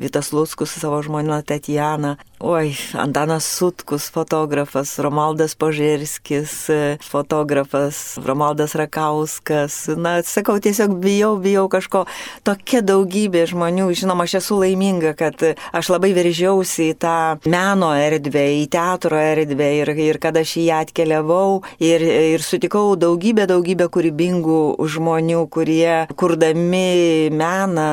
Vitas 0.00 0.32
Luskus 0.32 0.76
savo 0.78 1.02
žmonių 1.04 1.42
Tatjana, 1.48 2.16
Oi, 2.40 2.72
Antanas 2.94 3.42
Sutkus, 3.44 4.08
fotografas, 4.08 4.96
Romaldas 4.98 5.56
Požerskis, 5.56 6.68
fotografas, 7.00 8.16
Romaldas 8.24 8.76
Rakauskas. 8.78 9.88
Na, 9.96 10.22
sakau, 10.22 10.60
tiesiog 10.62 10.94
bijau, 11.02 11.32
bijau 11.42 11.64
kažko. 11.66 12.04
Tokia 12.46 12.78
daugybė 12.86 13.42
žmonių. 13.50 13.88
Žinoma, 13.90 14.28
aš 14.28 14.36
esu 14.38 14.60
laiminga, 14.60 15.16
kad 15.18 15.34
aš 15.74 15.90
labai 15.90 16.12
veržiausi 16.14 16.92
į 16.92 16.98
tą 17.02 17.16
meno 17.50 17.90
erdvę, 17.98 18.44
į 18.60 18.70
teatro 18.70 19.18
erdvę 19.18 19.72
ir, 19.80 19.90
ir 19.98 20.20
kad 20.22 20.38
aš 20.38 20.54
į 20.62 20.68
ją 20.68 20.78
atkeliavau 20.86 21.64
ir, 21.82 22.06
ir 22.06 22.46
sutikau 22.46 22.94
daugybę, 22.94 23.48
daugybę 23.50 23.90
kūrybingų 23.90 24.60
žmonių, 24.86 25.42
kurie 25.50 26.06
kurdami 26.14 27.34
meną 27.34 27.90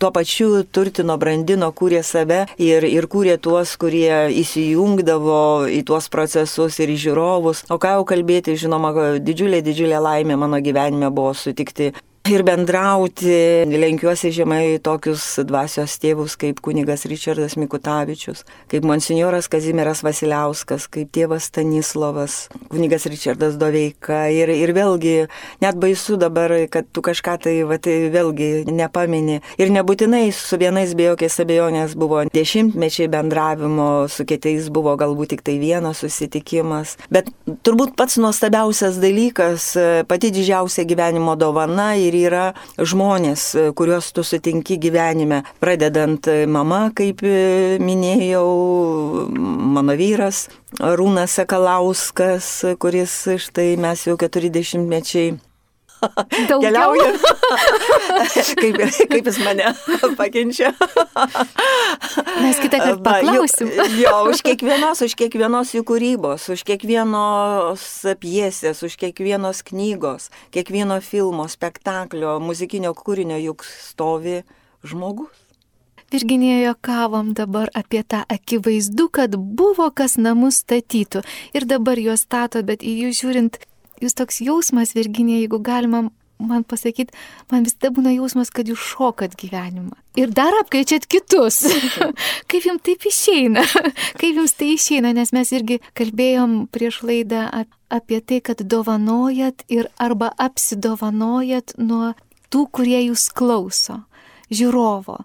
tuo 0.00 0.12
pačiu 0.16 0.64
turtino, 0.64 1.20
brandino, 1.20 1.68
kūrė 1.76 2.00
save 2.00 2.46
ir, 2.56 2.88
ir 2.88 3.12
kūrė 3.12 3.36
tuos 3.36 3.65
tuos, 3.66 3.74
kurie 3.82 4.30
įsijungdavo 4.38 5.66
į 5.66 5.82
tuos 5.86 6.08
procesus 6.08 6.78
ir 6.78 6.92
į 6.94 6.98
žiūrovus. 7.06 7.64
O 7.70 7.78
ką 7.78 7.96
jau 7.96 8.04
kalbėti, 8.06 8.54
žinoma, 8.54 8.92
didžiulė, 9.18 9.62
didžiulė 9.62 9.98
laimė 9.98 10.36
mano 10.38 10.60
gyvenime 10.62 11.10
buvo 11.10 11.34
sutikti 11.34 11.92
ir 12.30 12.42
bendrauti. 12.46 13.66
Lenkiuosi 13.70 14.30
žemai 14.34 14.78
tokius 14.82 15.22
dvasios 15.46 15.96
tėvus 16.02 16.34
kaip 16.40 16.60
kunigas 16.64 17.04
Richardas 17.08 17.56
Mikutavičius, 17.60 18.42
kaip 18.70 18.86
monsinjoras 18.88 19.48
Kazimieras 19.52 20.02
Vasiliauskas, 20.06 20.88
kaip 20.90 21.12
tėvas 21.14 21.48
Stanislavas, 21.50 22.46
kunigas 22.72 23.06
Richardas 23.10 23.58
Doveika. 23.60 24.24
Ir, 24.32 24.50
ir 24.50 24.72
vėlgi, 24.76 25.14
net 25.62 25.78
baisu 25.82 26.18
dabar, 26.20 26.54
kad 26.72 26.88
tu 26.90 27.04
kažką 27.04 27.36
tai, 27.46 27.54
va, 27.68 27.78
tai 27.82 28.10
vėlgi 28.14 28.66
nepamini. 28.72 29.40
Ir 29.60 29.72
nebūtinai 29.74 30.24
su 30.34 30.58
vienais 30.60 30.96
be 30.98 31.10
jokiais 31.10 31.38
abejonės 31.44 31.96
buvo 31.98 32.24
dešimtmečiai 32.32 33.10
bendravimo, 33.12 34.06
su 34.10 34.26
kitais 34.28 34.70
buvo 34.72 34.96
galbūt 34.98 35.36
tik 35.36 35.46
tai 35.46 35.58
vienas 35.62 36.02
susitikimas. 36.02 36.96
Bet 37.12 37.30
turbūt 37.66 37.94
pats 37.98 38.18
nuostabiausias 38.22 38.98
dalykas, 39.02 39.72
pati 40.10 40.32
didžiausia 40.34 40.86
gyvenimo 40.88 41.36
dovana 41.38 41.92
ir 42.00 42.15
yra 42.24 42.46
žmonės, 42.78 43.48
kuriuos 43.76 44.12
tu 44.16 44.24
sutinki 44.26 44.78
gyvenime, 44.82 45.42
pradedant 45.62 46.28
mama, 46.48 46.86
kaip 46.96 47.22
minėjau, 47.82 48.46
mano 49.76 49.96
vyras, 49.98 50.46
Rūnas 50.80 51.38
Sakalauskas, 51.38 52.48
kuris 52.80 53.22
štai 53.46 53.74
mes 53.80 54.06
jau 54.08 54.16
40 54.20 54.88
mečiai 54.90 55.36
Keliauju. 56.46 57.06
kaip, 58.60 58.80
kaip 59.10 59.30
jis 59.30 59.38
mane 59.44 59.72
pakenčia. 60.18 60.72
Mes 62.42 62.60
kitą 62.62 62.80
kartą 62.82 63.02
paklausim. 63.04 63.70
jo, 63.76 63.86
jo, 64.02 64.16
už 64.32 64.42
kiekvienos, 64.46 65.02
už 65.06 65.16
kiekvienos 65.18 65.72
jų 65.76 65.84
kūrybos, 65.88 66.48
už 66.52 66.66
kiekvienos 66.68 67.86
piesės, 68.22 68.84
už 68.86 68.98
kiekvienos 69.00 69.64
knygos, 69.66 70.30
kiekvieno 70.54 71.00
filmo, 71.04 71.48
spektaklio, 71.50 72.36
muzikinio 72.42 72.94
kūrinio 72.96 73.40
juk 73.40 73.66
stovi 73.66 74.42
žmogus. 74.86 75.46
Virginijoje 76.10 76.74
kavom 76.80 77.32
dabar 77.34 77.70
apie 77.74 78.02
tą 78.06 78.22
akivaizdu, 78.30 79.08
kad 79.10 79.34
buvo 79.34 79.88
kas 79.90 80.14
namus 80.16 80.60
statytų 80.62 81.24
ir 81.50 81.66
dabar 81.66 81.98
juos 81.98 82.22
stato, 82.22 82.62
bet 82.62 82.84
į 82.86 82.92
jų 83.00 83.10
žiūrint 83.20 83.58
jūs 84.02 84.16
toks 84.18 84.40
jausmas, 84.44 84.94
Virginija, 84.96 85.42
jeigu 85.44 85.60
galima 85.64 86.06
man 86.38 86.64
pasakyti, 86.68 87.14
man 87.50 87.64
visada 87.66 87.90
būna 87.94 88.12
jausmas, 88.14 88.50
kad 88.52 88.68
jūs 88.68 88.82
šokat 88.92 89.36
gyvenimą. 89.40 89.96
Ir 90.20 90.32
dar 90.36 90.54
apkeičiat 90.60 91.06
kitus. 91.08 91.62
Kaip 92.50 92.68
jums 92.68 92.84
taip 92.86 93.06
išeina? 93.08 93.64
Kaip 94.20 94.40
jums 94.42 94.56
tai 94.58 94.74
išeina? 94.74 95.14
Nes 95.16 95.32
mes 95.36 95.52
irgi 95.56 95.80
kalbėjom 95.96 96.66
prieš 96.72 97.02
laidą 97.06 97.46
apie 97.92 98.20
tai, 98.20 98.42
kad 98.44 98.60
dovanojat 98.60 99.64
ir 99.72 99.88
arba 100.02 100.32
apsidovanojat 100.42 101.76
nuo 101.80 102.12
tų, 102.52 102.66
kurie 102.74 103.00
jūs 103.08 103.28
klauso, 103.36 104.02
žiūrovo. 104.52 105.22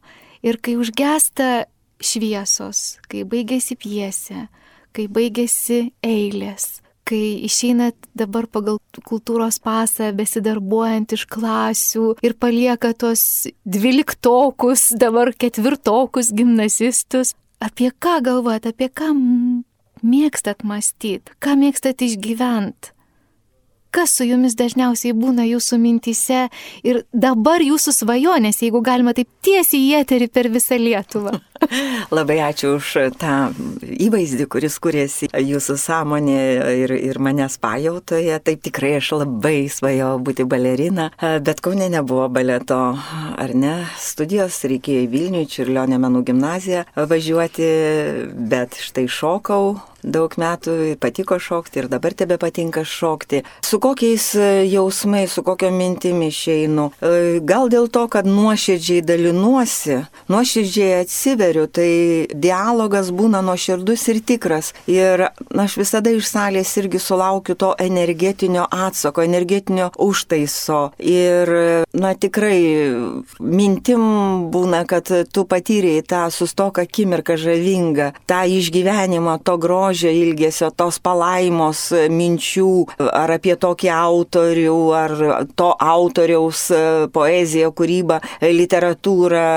Ir 0.48 0.58
kai 0.64 0.78
užgesta 0.80 1.68
šviesos, 2.02 2.98
kai 3.12 3.26
baigėsi 3.30 3.78
piesė, 3.78 4.48
kai 4.96 5.06
baigėsi 5.12 5.92
eilės, 6.04 6.81
kai 7.12 7.24
išeinat 7.48 7.98
dabar 8.18 8.48
pagal 8.48 8.80
kultūros 9.08 9.60
pasą 9.64 10.12
besidarbuojant 10.16 11.16
iš 11.18 11.28
klasių 11.32 12.06
ir 12.24 12.38
palieka 12.40 12.94
tos 12.96 13.50
dvyliktokus, 13.68 14.92
dabar 14.96 15.34
ketvirtokus 15.36 16.32
gimnazistus, 16.36 17.36
apie 17.60 17.92
ką 17.92 18.22
galvojat, 18.26 18.72
apie 18.72 18.88
ką 18.88 19.12
mėgstat 20.02 20.64
mąstyti, 20.66 21.36
ką 21.44 21.60
mėgstat 21.60 22.02
išgyventi 22.08 22.96
kas 23.92 24.14
su 24.16 24.24
jumis 24.24 24.56
dažniausiai 24.56 25.12
būna 25.12 25.44
jūsų 25.50 25.78
mintise 25.82 26.46
ir 26.88 27.04
dabar 27.12 27.60
jūsų 27.60 27.94
svajonės, 27.98 28.62
jeigu 28.64 28.80
galima 28.86 29.12
taip 29.18 29.28
tiesiai 29.44 29.82
į 29.90 29.96
eterį 30.02 30.30
per 30.32 30.48
visą 30.54 30.80
Lietuvą. 30.80 31.42
Labai 32.18 32.40
ačiū 32.44 32.76
už 32.78 32.88
tą 33.22 33.36
įvaizdį, 33.82 34.48
kuris 34.52 34.78
kuriasi 34.82 35.30
jūsų 35.32 35.78
sąmonė 35.80 36.40
ir, 36.84 36.94
ir 37.12 37.20
manęs 37.22 37.58
pajautoje. 37.62 38.40
Taip 38.46 38.64
tikrai 38.66 38.96
aš 39.00 39.14
labai 39.22 39.70
svajojau 39.72 40.18
būti 40.26 40.48
balerina, 40.50 41.12
bet 41.20 41.62
Kaune 41.64 41.90
nebuvo 41.94 42.28
baleto, 42.34 42.82
ar 43.46 43.56
ne? 43.56 43.76
Studijos 44.02 44.62
reikėjo 44.68 45.06
į 45.06 45.12
Vilnių, 45.12 45.46
Čiurlionė 45.52 46.02
menų 46.02 46.26
gimnaziją 46.32 46.86
važiuoti, 46.96 47.72
bet 48.52 48.80
štai 48.82 49.08
šokau 49.12 49.76
daug 50.04 50.34
metų 50.38 50.96
patiko 51.02 51.38
šokti 51.42 51.82
ir 51.82 51.90
dabar 51.92 52.14
tebe 52.18 52.38
patinka 52.42 52.84
šokti. 52.88 53.44
Su 53.66 53.80
kokiais 53.80 54.34
e, 54.36 54.50
jausmais, 54.72 55.32
su 55.32 55.44
kokio 55.44 55.72
mintimi 55.72 56.30
išeinu. 56.32 56.90
E, 57.02 57.40
gal 57.46 57.70
dėl 57.72 57.90
to, 57.94 58.08
kad 58.12 58.28
nuoširdžiai 58.30 59.04
dalinuosi, 59.06 60.02
nuoširdžiai 60.32 61.02
atsiveriu, 61.02 61.68
tai 61.68 61.92
dialogas 62.34 63.12
būna 63.16 63.44
nuoširdus 63.46 64.08
ir 64.14 64.22
tikras. 64.26 64.74
Ir 64.92 65.28
aš 65.32 65.78
visada 65.80 66.14
iš 66.14 66.30
salės 66.32 66.74
irgi 66.82 67.02
sulaukiu 67.02 67.56
to 67.56 67.74
energetinio 67.80 68.68
atsako, 68.72 69.26
energetinio 69.26 69.92
užtaiso. 70.02 70.92
Ir 71.00 71.52
na 71.94 72.14
tikrai 72.16 72.60
mintim 73.40 74.04
būna, 74.54 74.84
kad 74.90 75.10
tu 75.32 75.46
patyrėjai 75.50 76.06
tą 76.08 76.26
sustoką 76.34 76.86
akimirką 76.88 77.38
žavingą, 77.40 78.12
tą 78.30 78.42
išgyvenimą, 78.48 79.38
to 79.46 79.58
grožio 79.92 80.12
ilgesio, 80.16 80.70
tos 80.72 81.02
palaimos 81.04 81.90
minčių, 81.92 82.96
ar 83.12 83.34
apie 83.36 83.58
tokį 83.60 83.90
autorių, 83.92 84.76
ar 84.96 85.14
to 85.60 85.68
autoriaus 85.76 86.70
poeziją, 87.12 87.74
kūrybą, 87.76 88.22
literatūrą. 88.40 89.50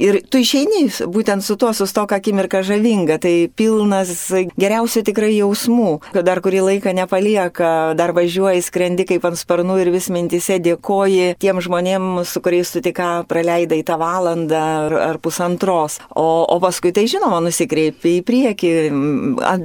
Ir 0.00 0.20
tu 0.32 0.40
išeini 0.40 0.86
būtent 1.12 1.44
su 1.44 1.58
tuo 1.60 1.74
sustoką 1.76 2.16
akimirką 2.16 2.62
žavinga, 2.64 3.18
tai 3.20 3.50
pilnas 3.52 4.30
geriausių 4.56 5.02
tikrai 5.10 5.34
jausmų, 5.34 5.98
kad 6.14 6.24
dar 6.24 6.40
kurį 6.40 6.64
laiką 6.70 6.96
nepalieka, 6.96 7.92
dar 7.98 8.14
važiuoji, 8.16 8.64
skrendi 8.64 9.04
kaip 9.04 9.28
ant 9.28 9.36
sparnų 9.36 9.76
ir 9.82 9.92
vis 9.92 10.08
mintise 10.08 10.56
dėkoji 10.64 11.36
tiem 11.42 11.60
žmonėm, 11.60 12.24
su 12.24 12.40
kuriais 12.40 12.72
tu 12.72 12.80
tik 12.80 13.02
praleidai 13.28 13.82
tą 13.84 14.00
valandą 14.00 14.64
ar, 14.86 14.98
ar 15.10 15.20
pusantros. 15.20 16.00
O, 16.16 16.46
o 16.48 16.56
paskui 16.64 16.96
tai 16.96 17.04
žinoma 17.12 17.42
nusikreipi 17.44 18.16
į 18.22 18.24
priekį, 18.24 18.72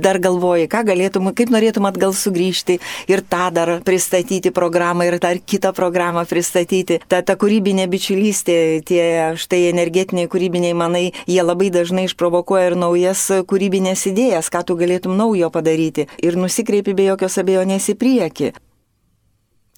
dar 0.04 0.20
galvoji, 0.22 0.70
ką 0.72 0.84
galėtum, 0.88 1.30
kaip 1.38 1.52
norėtum 1.54 1.88
atgal 1.90 2.16
sugrįžti 2.18 2.80
ir 3.12 3.24
tą 3.32 3.50
dar 3.56 3.74
pristatyti 3.86 4.54
programą 4.56 5.08
ir 5.08 5.20
dar 5.22 5.40
kitą 5.40 5.74
programą 5.78 6.26
pristatyti. 6.30 7.00
Ta, 7.12 7.22
ta 7.26 7.38
kūrybinė 7.40 7.88
bičiulystė, 7.92 8.58
tie 8.88 9.04
štai 9.40 9.64
energetiniai 9.70 10.30
kūrybiniai 10.32 10.74
manai, 10.78 11.06
jie 11.30 11.42
labai 11.46 11.70
dažnai 11.74 12.08
išprovokuoja 12.10 12.72
ir 12.72 12.80
naujas 12.80 13.28
kūrybinės 13.48 14.08
idėjas, 14.12 14.52
ką 14.54 14.66
tu 14.68 14.80
galėtum 14.80 15.16
naujo 15.20 15.52
padaryti 15.54 16.10
ir 16.22 16.40
nusikreipi 16.40 16.98
be 16.98 17.12
jokios 17.12 17.40
abejonės 17.42 17.92
į 17.94 17.98
priekį 18.02 18.54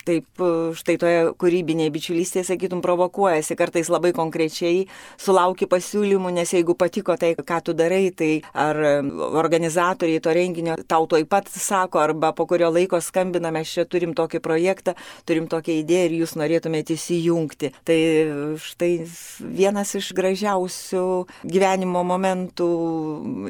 taip 0.08 0.42
e, 0.42 0.50
štai 0.78 0.96
toje 1.02 1.22
kūrybinėje 1.40 1.94
bičiulystėje, 1.94 2.46
sakytum, 2.48 2.82
provokuojasi, 2.84 3.58
kartais 3.60 3.90
labai 3.92 4.14
konkrečiai 4.16 4.86
sulauki 5.22 5.68
pasiūlymų, 5.72 6.34
nes 6.36 6.54
jeigu 6.54 6.76
patiko 6.80 7.16
tai, 7.20 7.34
ką 7.38 7.60
tu 7.64 7.76
darai, 7.78 8.12
tai 8.16 8.32
ar 8.54 8.80
organizatoriai 9.44 10.22
to 10.24 10.34
renginio 10.36 10.76
tau 10.88 11.08
toj 11.10 11.26
pat 11.30 11.50
sako, 11.50 12.02
arba 12.04 12.34
po 12.36 12.46
kurio 12.50 12.72
laiko 12.74 13.00
skambina, 13.04 13.52
mes 13.54 13.72
čia 13.72 13.86
turim 13.90 14.14
tokį 14.18 14.42
projektą, 14.44 14.96
turim 15.28 15.48
tokią 15.52 15.80
idėją 15.82 16.10
ir 16.10 16.18
jūs 16.22 16.36
norėtumėte 16.40 16.98
įsijungti. 16.98 17.72
Tai 17.88 18.00
štai 18.64 18.92
vienas 19.40 19.94
iš 20.00 20.12
gražiausių 20.18 21.06
gyvenimo 21.48 22.04
momentų 22.08 22.70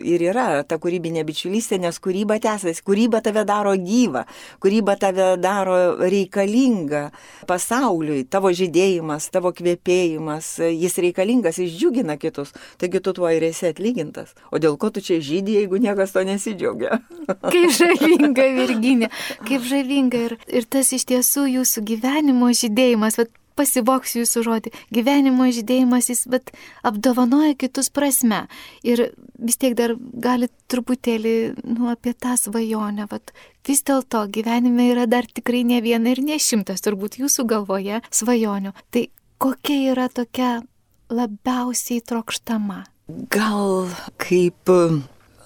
ir 0.06 0.28
yra 0.30 0.48
ta 0.68 0.78
kūrybinė 0.82 1.26
bičiulystė, 1.28 1.80
nes 1.82 2.00
kūryba 2.04 2.40
tęsiasi, 2.44 2.84
kūryba 2.86 3.24
tave 3.26 3.46
daro 3.48 3.74
gyvą, 3.80 4.26
kūryba 4.64 4.98
tave 5.02 5.34
daro 5.42 5.80
reikalingą 6.02 6.43
reikalinga 6.44 7.12
pasauliui, 7.48 8.24
tavo 8.30 8.52
žydėjimas, 8.54 9.30
tavo 9.32 9.52
kvėpėjimas, 9.56 10.60
jis 10.70 10.98
reikalingas, 10.98 11.60
jis 11.60 11.74
džiugina 11.78 12.18
kitus, 12.18 12.54
taigi 12.78 13.02
tu 13.02 13.14
tuo 13.14 13.30
ir 13.30 13.44
esi 13.44 13.68
atlygintas. 13.68 14.34
O 14.52 14.60
dėl 14.60 14.78
ko 14.78 14.90
tu 14.90 15.02
čia 15.02 15.20
žydė, 15.20 15.64
jeigu 15.64 15.78
niekas 15.78 16.14
to 16.14 16.24
nesidžiaugia? 16.24 17.02
kaip 17.54 17.72
žavinga, 17.72 18.50
Virginė, 18.58 19.10
kaip 19.48 19.64
žavinga 19.64 20.26
ir, 20.30 20.38
ir 20.48 20.66
tas 20.66 20.94
iš 20.94 21.06
tiesų 21.06 21.48
jūsų 21.60 21.86
gyvenimo 21.94 22.52
žydėjimas, 22.52 23.18
bet 23.18 23.32
pasivoks 23.54 24.16
jūsų 24.18 24.44
žodį. 24.48 24.72
Gyvenimo 24.94 25.46
žydėjimas 25.54 26.10
jis, 26.10 26.24
bet 26.26 26.50
apdovanoja 26.82 27.54
kitus 27.60 27.92
prasme. 27.94 28.48
Ir 28.82 29.12
vis 29.38 29.60
tiek 29.62 29.76
dar 29.78 29.94
gali 29.98 30.50
truputėlį 30.74 31.36
nu, 31.62 31.92
apie 31.94 32.16
tą 32.18 32.34
svajonę. 32.40 33.06
Vat, 33.12 33.34
vis 33.68 33.84
dėlto 33.88 34.26
gyvenime 34.34 34.90
yra 34.92 35.08
dar 35.10 35.28
tikrai 35.28 35.64
ne 35.68 35.80
viena 35.84 36.14
ir 36.14 36.24
ne 36.24 36.40
šimtas 36.40 36.84
turbūt 36.86 37.20
jūsų 37.22 37.48
galvoje 37.50 38.02
svajonių. 38.12 38.74
Tai 38.92 39.08
kokia 39.42 39.80
yra 39.94 40.10
tokia 40.12 40.62
labiausiai 41.14 42.04
trokštama? 42.04 42.84
Gal 43.32 43.90
kaip 44.22 44.72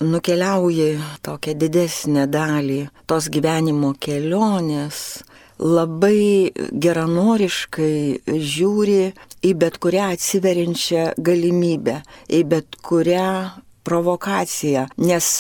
nukeliauji 0.02 0.92
tokią 1.26 1.56
didesnę 1.58 2.28
dalį 2.30 2.84
tos 3.10 3.30
gyvenimo 3.34 3.96
kelionės, 4.00 5.24
labai 5.58 6.54
geranoriškai 6.54 8.22
žiūri 8.28 9.14
į 9.42 9.54
bet 9.58 9.80
kurią 9.82 10.12
atsiveriančią 10.14 11.08
galimybę, 11.18 12.02
į 12.30 12.44
bet 12.52 12.78
kurią 12.86 13.30
provokaciją, 13.88 14.88
nes 15.02 15.32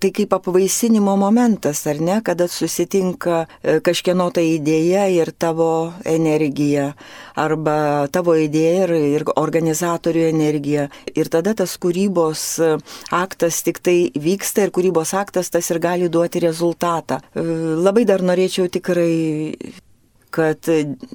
tai 0.00 0.10
kaip 0.14 0.32
apvaisinimo 0.36 1.16
momentas, 1.18 1.82
ar 1.90 2.00
ne, 2.00 2.18
kada 2.24 2.48
susitinka 2.48 3.40
e, 3.62 3.78
kažkieno 3.84 4.28
ta 4.34 4.42
idėja 4.44 5.06
ir 5.12 5.32
tavo 5.34 5.92
energija, 6.06 6.92
arba 7.38 8.06
tavo 8.12 8.36
idėja 8.38 8.86
ir, 8.86 8.94
ir 9.18 9.26
organizatorių 9.34 10.28
energija. 10.30 10.88
Ir 11.14 11.30
tada 11.32 11.54
tas 11.58 11.76
kūrybos 11.80 12.44
e, 12.62 12.70
aktas 13.14 13.62
tik 13.66 13.82
tai 13.82 13.98
vyksta 14.14 14.66
ir 14.66 14.74
kūrybos 14.74 15.14
aktas 15.18 15.50
tas 15.54 15.70
ir 15.72 15.82
gali 15.82 16.08
duoti 16.12 16.42
rezultatą. 16.46 17.20
E, 17.34 17.44
labai 17.88 18.06
dar 18.08 18.24
norėčiau 18.24 18.70
tikrai 18.72 19.84
kad, 20.30 20.68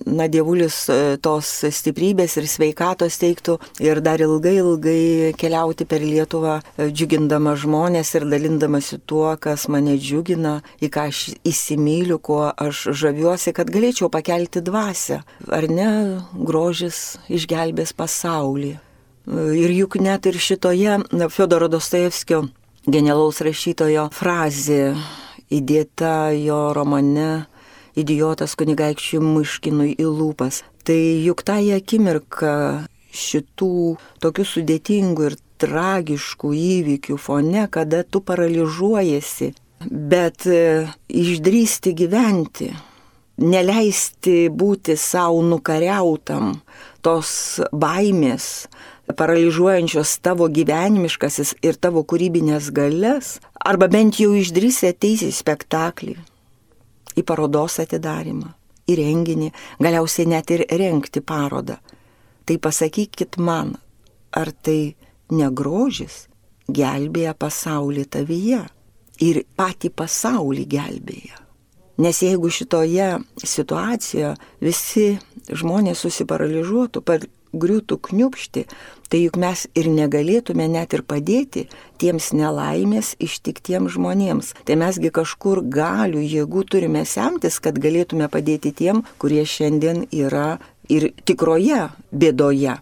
na, 0.06 0.28
dievulis 0.32 0.78
e, 0.90 0.98
tos 1.24 1.50
stiprybės 1.76 2.38
ir 2.40 2.48
sveikatos 2.50 3.20
teiktų 3.22 3.58
ir 3.84 4.02
dar 4.06 4.22
ilgai, 4.24 4.56
ilgai 4.62 5.34
keliauti 5.40 5.88
per 5.90 6.04
Lietuvą, 6.06 6.60
e, 6.78 6.90
džiugindama 6.92 7.56
žmonės 7.60 8.14
ir 8.18 8.28
dalindamasi 8.32 9.02
tuo, 9.10 9.28
kas 9.42 9.68
mane 9.72 9.98
džiugina, 10.00 10.60
į 10.84 10.90
ką 10.94 11.08
aš 11.12 11.22
įsimyliu, 11.48 12.20
kuo 12.24 12.48
aš 12.52 12.88
žaviuosi, 13.04 13.54
kad 13.56 13.72
galėčiau 13.74 14.12
pakelti 14.14 14.64
dvasę. 14.66 15.22
Ar 15.54 15.70
ne, 15.70 15.92
grožis 16.34 17.18
išgelbės 17.32 17.96
pasaulį. 17.98 18.76
Ir 19.34 19.72
juk 19.72 19.96
net 20.04 20.26
ir 20.28 20.36
šitoje 20.36 20.98
Fiodoro 21.32 21.70
Dostojevskio 21.72 22.42
genialaus 22.92 23.40
rašytojo 23.46 24.10
frazė 24.12 24.92
įdėta 25.54 26.34
jo 26.36 26.60
romane 26.76 27.46
idiotas 28.00 28.56
kunigaikščiui 28.60 29.22
Miškinui 29.24 29.94
į 29.98 30.08
lūpas. 30.08 30.64
Tai 30.84 31.00
juk 31.24 31.44
tą 31.48 31.60
akimirką 31.76 32.54
šitų 33.14 33.74
tokių 34.24 34.46
sudėtingų 34.50 35.28
ir 35.30 35.36
tragiškų 35.64 36.54
įvykių 36.60 37.18
fone, 37.22 37.68
kada 37.72 38.04
tu 38.04 38.24
paralyžiuojasi, 38.26 39.54
bet 39.90 40.48
e, 40.50 40.90
išdrysti 41.08 41.94
gyventi, 41.96 42.72
neleisti 43.44 44.50
būti 44.50 44.98
savo 45.00 45.44
nukariautam, 45.46 46.58
tos 47.06 47.62
baimės, 47.72 48.68
paralyžiuojančios 49.14 50.18
tavo 50.24 50.48
gyvenimiškasis 50.52 51.58
ir 51.64 51.80
tavo 51.80 52.04
kūrybinės 52.08 52.70
galės, 52.76 53.38
arba 53.60 53.90
bent 53.92 54.20
jau 54.20 54.34
išdrysi 54.36 54.90
ateisi 54.92 55.30
į 55.32 55.38
spektaklį, 55.38 56.18
į 57.18 57.24
parodos 57.28 57.80
atidarimą, 57.84 58.50
į 58.90 58.98
renginį, 59.00 59.50
galiausiai 59.84 60.30
net 60.30 60.52
ir 60.56 60.66
renkti 60.70 61.22
parodą. 61.22 61.80
Tai 62.44 62.58
pasakykit 62.60 63.38
man, 63.40 63.76
ar 64.36 64.52
tai 64.52 64.96
negrožis 65.32 66.28
gelbėja 66.68 67.34
pasaulį 67.40 68.04
tavyje 68.12 68.64
ir 69.24 69.44
patį 69.58 69.94
pasaulį 69.96 70.66
gelbėja. 70.70 71.40
Nes 72.04 72.20
jeigu 72.26 72.50
šitoje 72.50 73.20
situacijoje 73.38 74.34
visi 74.64 75.08
žmonės 75.54 76.02
susiparalyžiuotų, 76.02 77.04
griūtų 77.54 78.00
kniupšti, 78.10 78.66
tai 79.10 79.22
juk 79.24 79.38
mes 79.42 79.66
ir 79.78 79.90
negalėtume 79.94 80.68
net 80.72 80.94
ir 80.98 81.04
padėti 81.06 81.68
tiems 82.02 82.32
nelaimės 82.34 83.14
ištiktiems 83.24 83.96
žmonėms. 83.96 84.54
Tai 84.66 84.80
mesgi 84.82 85.14
kažkur 85.14 85.64
galių, 85.64 86.24
jėgų 86.24 86.66
turime 86.70 87.06
semtis, 87.06 87.60
kad 87.64 87.78
galėtume 87.78 88.30
padėti 88.34 88.74
tiem, 88.74 89.04
kurie 89.22 89.46
šiandien 89.46 90.08
yra 90.10 90.58
ir 90.90 91.12
tikroje 91.26 91.88
bėdoje. 92.12 92.80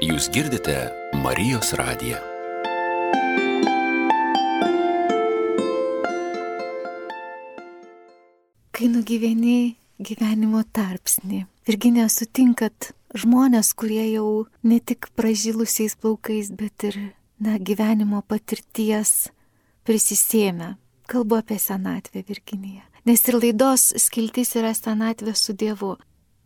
Jūs 0.00 0.30
girdite 0.32 0.88
Marijos 1.20 1.74
radiją. 1.76 2.29
Kai 8.80 8.88
nugyveni 8.88 9.76
gyvenimo 10.00 10.62
tarpsnį. 10.72 11.42
Virginė, 11.68 12.06
sutinkat, 12.08 12.94
žmonės, 13.12 13.74
kurie 13.76 14.06
jau 14.14 14.46
ne 14.64 14.78
tik 14.80 15.10
pražilusiais 15.20 15.98
plaukais, 16.00 16.48
bet 16.56 16.86
ir, 16.88 16.96
na, 17.44 17.58
gyvenimo 17.60 18.22
patirties 18.24 19.28
prisisėmė. 19.84 20.78
Kalbu 21.12 21.42
apie 21.42 21.58
senatvę 21.60 22.24
Virginiją. 22.24 22.86
Nes 23.04 23.20
ir 23.28 23.36
laidos 23.36 23.90
skiltis 24.00 24.54
yra 24.56 24.72
senatvė 24.72 25.36
su 25.36 25.52
Dievu. 25.52 25.98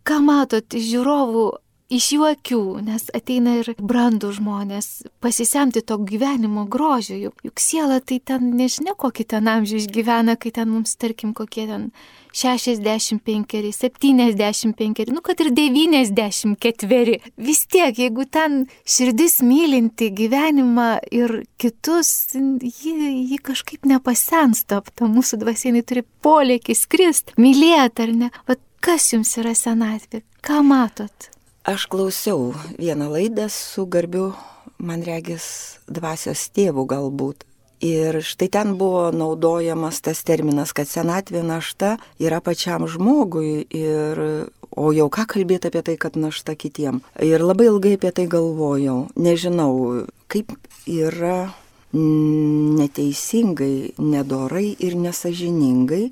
Ką 0.02 0.18
matot 0.24 0.74
iš 0.74 0.90
žiūrovų 0.90 1.46
iš 1.94 2.08
jų 2.16 2.26
akių, 2.32 2.62
nes 2.86 3.06
ateina 3.14 3.58
ir 3.60 3.70
brandų 3.78 4.32
žmonės 4.38 5.04
pasisemti 5.22 5.84
to 5.86 5.98
gyvenimo 6.02 6.66
grožio, 6.70 7.16
juk, 7.28 7.38
juk 7.44 7.62
siela 7.62 8.00
tai 8.00 8.18
ten 8.24 8.54
nežinia 8.58 8.96
kokį 8.98 9.26
ten 9.34 9.50
amžių 9.50 9.82
išgyvena, 9.82 10.38
kai 10.40 10.54
ten 10.54 10.72
mums, 10.72 10.96
tarkim, 10.96 11.34
kokie 11.36 11.68
ten 11.70 11.90
65, 12.34 13.72
75, 13.72 15.06
nu 15.14 15.22
kad 15.22 15.40
ir 15.40 15.52
94. 15.54 17.18
Vis 17.36 17.62
tiek, 17.70 17.98
jeigu 17.98 18.26
ten 18.26 18.64
širdis 18.82 19.38
mylinti 19.46 20.10
gyvenimą 20.10 20.88
ir 21.14 21.44
kitus, 21.62 22.34
ji, 22.34 22.94
ji 23.30 23.38
kažkaip 23.38 23.86
nepasensta, 23.86 24.82
ta 24.82 25.10
mūsų 25.10 25.38
dvasienai 25.44 25.84
turi 25.86 26.02
polėkį 26.26 26.74
skrist, 26.78 27.36
mylėti 27.38 28.08
ar 28.08 28.16
ne. 28.24 28.32
Vat 28.50 28.62
kas 28.82 29.12
jums 29.14 29.36
yra 29.38 29.54
senatvė? 29.54 30.24
Ką 30.44 30.60
matot? 30.66 31.30
Aš 31.64 31.86
klausiau 31.88 32.50
vieną 32.76 33.08
laidą 33.14 33.46
su 33.48 33.86
garbiu, 33.88 34.32
man 34.76 35.06
regis, 35.06 35.78
dvasios 35.88 36.50
tėvų 36.52 36.84
galbūt. 36.90 37.46
Ir 37.84 38.22
štai 38.24 38.48
ten 38.48 38.76
buvo 38.80 39.10
naudojamas 39.12 40.00
tas 40.00 40.22
terminas, 40.24 40.72
kad 40.72 40.88
senatvė 40.88 41.42
našta 41.44 41.98
yra 42.16 42.40
pačiam 42.40 42.86
žmogui 42.88 43.66
ir, 43.68 44.20
o 44.72 44.92
jau 44.96 45.08
ką 45.12 45.26
kalbėti 45.34 45.68
apie 45.68 45.82
tai, 45.84 45.96
kad 46.00 46.16
našta 46.16 46.56
kitiem. 46.56 47.02
Ir 47.20 47.44
labai 47.44 47.68
ilgai 47.68 47.98
apie 47.98 48.14
tai 48.16 48.24
galvojau. 48.30 49.10
Nežinau, 49.20 50.06
kaip 50.32 50.56
yra 50.88 51.52
neteisingai, 52.78 53.94
nedorai 54.00 54.74
ir 54.80 54.96
nesažiningai 54.98 56.08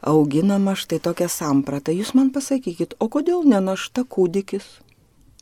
auginama 0.00 0.76
štai 0.78 1.00
tokia 1.02 1.28
samprata. 1.28 1.92
Jūs 1.92 2.14
man 2.14 2.30
pasakykit, 2.32 2.94
o 3.02 3.10
kodėl 3.12 3.42
nenašta 3.44 4.06
kūdikis? 4.08 4.78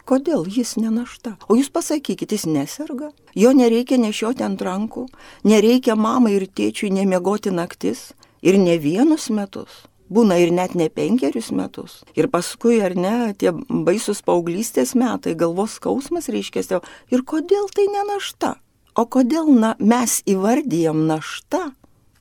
Kodėl 0.09 0.47
jis 0.49 0.79
nenašta? 0.81 1.35
O 1.53 1.57
jūs 1.59 1.69
pasakykit, 1.69 2.33
jis 2.33 2.47
neserga, 2.49 3.11
jo 3.37 3.51
nereikia 3.53 3.99
nešioti 4.01 4.47
ant 4.47 4.63
rankų, 4.65 5.05
nereikia 5.45 5.99
mamai 6.01 6.39
ir 6.39 6.47
tėčiui 6.49 6.89
nemiegoti 6.97 7.53
naktis 7.53 8.15
ir 8.41 8.57
ne 8.57 8.79
vienus 8.81 9.29
metus. 9.29 9.85
Būna 10.09 10.39
ir 10.41 10.55
net 10.57 10.73
ne 10.73 10.87
penkerius 10.89 11.51
metus. 11.53 11.99
Ir 12.17 12.31
paskui, 12.33 12.79
ar 12.81 12.97
ne, 12.97 13.35
tie 13.37 13.53
baisus 13.53 14.23
paauglystės 14.25 14.95
metai, 14.97 15.37
galvos 15.37 15.77
skausmas 15.77 16.31
reiškėsi. 16.33 16.81
Ir 17.13 17.27
kodėl 17.29 17.69
tai 17.77 17.85
nenašta? 17.93 18.55
O 18.97 19.05
kodėl 19.05 19.53
na, 19.53 19.75
mes 19.77 20.23
įvardyjam 20.25 21.05
naštą 21.11 21.67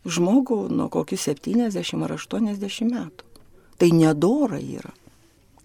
žmogų 0.04 0.65
nuo 0.76 0.91
kokių 0.91 1.15
70 1.23 2.04
ar 2.04 2.17
80 2.19 2.91
metų. 2.91 3.23
Tai 3.80 3.93
nedora 3.95 4.60
yra. 4.60 4.91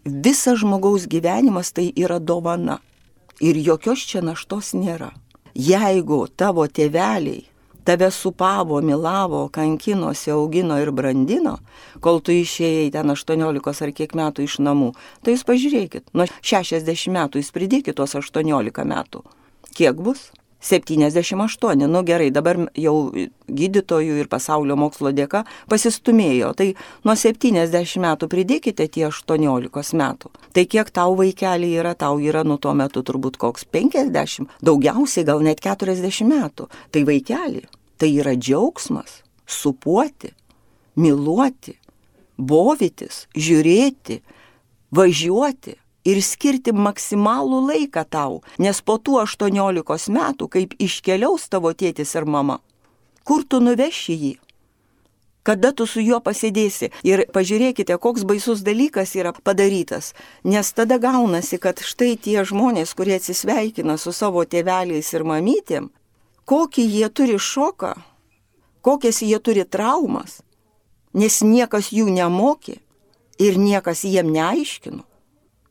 Visas 0.04 0.58
žmogaus 0.58 1.06
gyvenimas 1.06 1.72
tai 1.72 1.92
yra 1.96 2.18
dovana. 2.18 2.80
Ir 3.40 3.56
jokios 3.58 4.02
čia 4.06 4.22
naštos 4.22 4.72
nėra. 4.74 5.12
Jeigu 5.54 6.26
tavo 6.36 6.66
tėveliai 6.66 7.44
tave 7.84 8.10
supavo, 8.10 8.80
milavo, 8.80 9.48
kankinosi, 9.48 10.30
augino 10.30 10.78
ir 10.78 10.92
brandino, 10.94 11.56
kol 12.00 12.20
tu 12.22 12.34
išėjai 12.34 12.90
ten 12.94 13.10
18 13.10 13.82
ar 13.86 13.92
kiek 13.94 14.14
metų 14.14 14.46
iš 14.46 14.58
namų, 14.62 14.92
tai 15.22 15.34
jūs 15.34 15.46
pažiūrėkit, 15.48 16.12
nuo 16.14 16.28
60 16.42 17.10
metų 17.16 17.42
jūs 17.42 17.50
pridėkit 17.54 17.98
tuos 17.98 18.14
18 18.18 18.86
metų. 18.86 19.24
Kiek 19.74 19.98
bus? 19.98 20.30
78, 20.62 21.86
nu 21.90 22.02
gerai, 22.06 22.30
dabar 22.30 22.60
jau 22.78 23.10
gydytojų 23.50 24.20
ir 24.22 24.28
pasaulio 24.30 24.76
mokslo 24.78 25.10
dėka 25.10 25.42
pasistumėjo. 25.70 26.52
Tai 26.58 26.68
nuo 27.06 27.16
70 27.18 27.98
metų 28.04 28.28
pridėkite 28.30 28.86
tie 28.86 29.08
18 29.08 29.98
metų. 29.98 30.30
Tai 30.54 30.64
kiek 30.70 30.94
tau 30.94 31.16
vaikeliai 31.18 31.80
yra, 31.82 31.96
tau 31.98 32.20
yra 32.22 32.44
nuo 32.46 32.60
tuo 32.62 32.76
metu 32.78 33.02
turbūt 33.02 33.40
koks 33.42 33.66
50, 33.74 34.46
daugiausiai 34.62 35.26
gal 35.26 35.42
net 35.42 35.60
40 35.64 36.30
metų. 36.30 36.70
Tai 36.94 37.04
vaikeliai, 37.10 37.66
tai 37.98 38.14
yra 38.22 38.36
džiaugsmas, 38.38 39.20
supuoti, 39.46 40.30
myluoti, 40.94 41.74
bovytis, 42.38 43.26
žiūrėti, 43.34 44.22
važiuoti 44.94 45.81
ir 46.04 46.20
skirti 46.22 46.72
maksimalų 46.74 47.62
laiką 47.68 48.04
tau, 48.08 48.40
nes 48.58 48.80
po 48.82 48.98
tų 48.98 49.22
18 49.22 50.12
metų, 50.12 50.48
kaip 50.48 50.74
iškeliaus 50.82 51.48
tavo 51.48 51.72
tėtis 51.72 52.14
ir 52.18 52.26
mama, 52.26 52.58
kur 53.24 53.44
tu 53.44 53.60
nuveši 53.60 54.16
jį? 54.16 54.34
Kada 55.42 55.72
tu 55.74 55.88
su 55.90 55.98
juo 55.98 56.20
pasėdėsi 56.22 56.92
ir 57.02 57.24
pažiūrėkite, 57.34 57.96
koks 57.98 58.22
baisus 58.22 58.60
dalykas 58.62 59.16
yra 59.18 59.32
padarytas, 59.34 60.12
nes 60.46 60.70
tada 60.70 61.00
gaunasi, 61.02 61.58
kad 61.58 61.82
štai 61.82 62.14
tie 62.14 62.44
žmonės, 62.46 62.94
kurie 62.94 63.16
atsisveikina 63.18 63.96
su 63.98 64.14
savo 64.14 64.44
tėveliais 64.46 65.10
ir 65.10 65.26
mamytėm, 65.26 65.90
kokį 66.46 66.86
jie 66.86 67.08
turi 67.10 67.40
šoką, 67.42 67.96
kokias 68.86 69.18
jie 69.26 69.38
turi 69.42 69.66
traumas, 69.66 70.42
nes 71.12 71.42
niekas 71.42 71.90
jų 71.90 72.06
nemokė 72.14 72.78
ir 73.42 73.58
niekas 73.58 74.06
jiem 74.06 74.30
neaiškino 74.30 75.02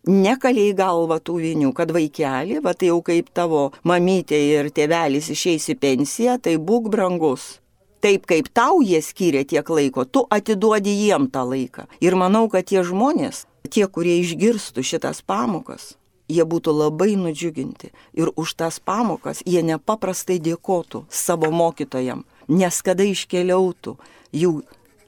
nekalė 0.07 0.69
į 0.71 0.75
galvą 0.77 1.19
tų 1.21 1.37
vinių, 1.41 1.71
kad 1.77 1.91
vaikeli, 1.93 2.59
va 2.63 2.73
tai 2.73 2.89
jau 2.89 3.01
kaip 3.05 3.29
tavo 3.33 3.69
mamytė 3.83 4.39
ir 4.57 4.71
tėvelis 4.73 5.29
išeis 5.33 5.69
į 5.73 5.77
pensiją, 5.81 6.37
tai 6.41 6.57
būk 6.57 6.89
brangus. 6.93 7.59
Taip 8.01 8.25
kaip 8.25 8.49
tau 8.49 8.81
jie 8.81 9.01
skiria 9.05 9.45
tiek 9.45 9.67
laiko, 9.69 10.05
tu 10.05 10.25
atiduodi 10.29 10.93
jiem 11.03 11.29
tą 11.29 11.45
laiką. 11.45 11.85
Ir 12.01 12.17
manau, 12.17 12.47
kad 12.49 12.65
tie 12.65 12.81
žmonės, 12.81 13.45
tie, 13.69 13.85
kurie 13.85 14.17
išgirstų 14.23 14.81
šitas 14.81 15.21
pamokas, 15.21 15.93
jie 16.31 16.41
būtų 16.41 16.73
labai 16.73 17.13
nudžiuginti. 17.19 17.91
Ir 18.17 18.33
už 18.35 18.55
tas 18.57 18.79
pamokas 18.81 19.43
jie 19.45 19.61
nepaprastai 19.61 20.39
dėkotų 20.41 21.05
savo 21.09 21.51
mokytojam, 21.53 22.25
nes 22.49 22.81
kada 22.81 23.05
iškeliautų 23.05 23.97
jų 24.33 24.53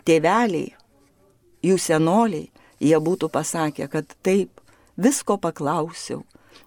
tėveliai, 0.05 0.75
jų 1.65 1.79
senoliai, 1.79 2.51
jie 2.83 2.99
būtų 2.99 3.31
pasakę, 3.33 3.87
kad 3.89 4.13
taip, 4.21 4.61
visko 4.97 5.37
paklausiau, 5.41 6.23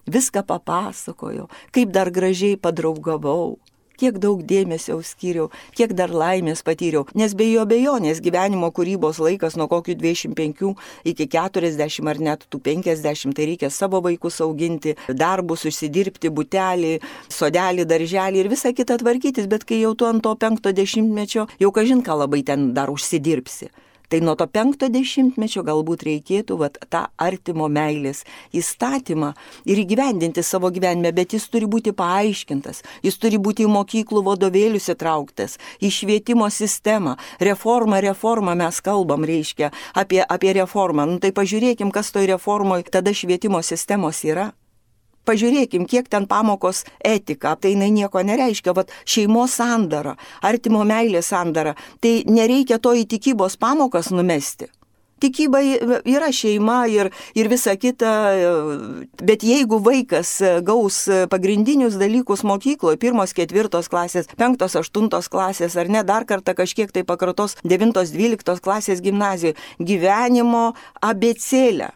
viską 0.07 0.43
papasakojau, 0.47 1.47
kaip 1.71 1.91
dar 1.95 2.11
gražiai 2.11 2.57
padraugavau, 2.59 3.57
kiek 3.97 4.19
daug 4.21 4.43
dėmesio 4.45 4.99
skyriau, 5.01 5.49
kiek 5.77 5.93
dar 5.97 6.11
laimės 6.13 6.61
patyriau, 6.65 7.07
nes 7.17 7.33
be 7.37 7.47
jo 7.49 7.65
bejonės 7.69 8.21
gyvenimo 8.23 8.69
kūrybos 8.75 9.19
laikas 9.23 9.57
nuo 9.57 9.67
kokių 9.71 9.97
25 9.97 10.73
iki 11.11 11.27
40 11.33 12.11
ar 12.11 12.21
net 12.29 12.45
tų 12.51 12.61
50, 12.69 13.33
tai 13.37 13.49
reikia 13.49 13.71
savo 13.73 14.01
vaikus 14.05 14.39
auginti, 14.45 14.95
darbus 15.09 15.65
užsidirbti, 15.69 16.29
butelį, 16.29 16.93
sodelį, 17.33 17.87
darželį 17.89 18.43
ir 18.43 18.53
visą 18.53 18.73
kitą 18.77 18.99
tvarkytis, 19.01 19.49
bet 19.49 19.65
kai 19.67 19.81
jau 19.81 19.95
tu 19.97 20.07
ant 20.09 20.23
to 20.23 20.35
penkto 20.37 20.73
dešimtmečio, 20.75 21.47
jau 21.57 21.73
kažin 21.73 22.05
ką 22.05 22.21
labai 22.21 22.43
ten 22.45 22.71
dar 22.77 22.93
užsidirbsi. 22.93 23.71
Tai 24.07 24.21
nuo 24.23 24.37
to 24.39 24.45
penkto 24.47 24.87
dešimtmečio 24.87 25.65
galbūt 25.67 26.05
reikėtų 26.07 26.55
vat, 26.61 26.77
tą 26.87 27.01
artimo 27.19 27.67
meilės 27.67 28.21
įstatymą 28.55 29.33
ir 29.67 29.81
įgyvendinti 29.81 30.43
savo 30.47 30.69
gyvenime, 30.71 31.11
bet 31.11 31.35
jis 31.35 31.49
turi 31.51 31.67
būti 31.67 31.91
paaiškintas, 31.91 32.79
jis 33.03 33.19
turi 33.19 33.35
būti 33.35 33.65
į 33.65 33.71
mokyklų 33.73 34.23
vadovėlius 34.29 34.87
įtrauktas, 34.93 35.57
į 35.83 35.91
švietimo 35.91 36.47
sistemą. 36.47 37.17
Reforma, 37.43 37.99
reforma 37.99 38.55
mes 38.55 38.79
kalbam, 38.79 39.27
reiškia 39.27 39.73
apie, 39.91 40.21
apie 40.23 40.55
reformą. 40.55 41.03
Nu, 41.11 41.19
tai 41.19 41.33
pažiūrėkim, 41.35 41.91
kas 41.91 42.13
toj 42.15 42.31
reformoje 42.31 42.87
tada 42.87 43.11
švietimo 43.11 43.59
sistemos 43.59 44.23
yra. 44.23 44.53
Pažiūrėkim, 45.27 45.83
kiek 45.89 46.07
ten 46.07 46.27
pamokos 46.29 46.85
etika, 47.03 47.57
tai 47.59 47.73
jinai 47.73 47.91
nieko 47.91 48.23
nereiškia, 48.23 48.75
vad 48.77 48.93
šeimos 49.03 49.57
sandara, 49.59 50.15
artimo 50.45 50.85
meilės 50.87 51.33
sandara, 51.33 51.75
tai 51.99 52.21
nereikia 52.27 52.79
to 52.79 52.95
į 52.95 53.03
tikybos 53.11 53.59
pamokas 53.59 54.13
numesti. 54.15 54.71
Tikyba 55.17 55.63
yra 56.05 56.27
šeima 56.29 56.83
ir, 56.93 57.09
ir 57.33 57.47
visa 57.49 57.73
kita, 57.73 58.11
bet 59.17 59.41
jeigu 59.41 59.79
vaikas 59.81 60.35
gaus 60.65 60.99
pagrindinius 61.31 61.97
dalykus 61.97 62.43
mokykloje, 62.45 62.99
pirmos, 63.01 63.33
ketvirtos 63.33 63.89
klasės, 63.89 64.29
penktos, 64.37 64.77
aštuntos 64.77 65.25
klasės 65.33 65.73
ar 65.81 65.89
ne 65.89 66.03
dar 66.05 66.27
kartą 66.29 66.53
kažkiek 66.59 66.93
tai 66.93 67.01
pakartos 67.01 67.57
devintos, 67.65 68.13
dvyliktos 68.13 68.61
klasės 68.61 69.01
gimnazijoje, 69.01 69.57
gyvenimo 69.81 70.69
abecėlę, 71.01 71.89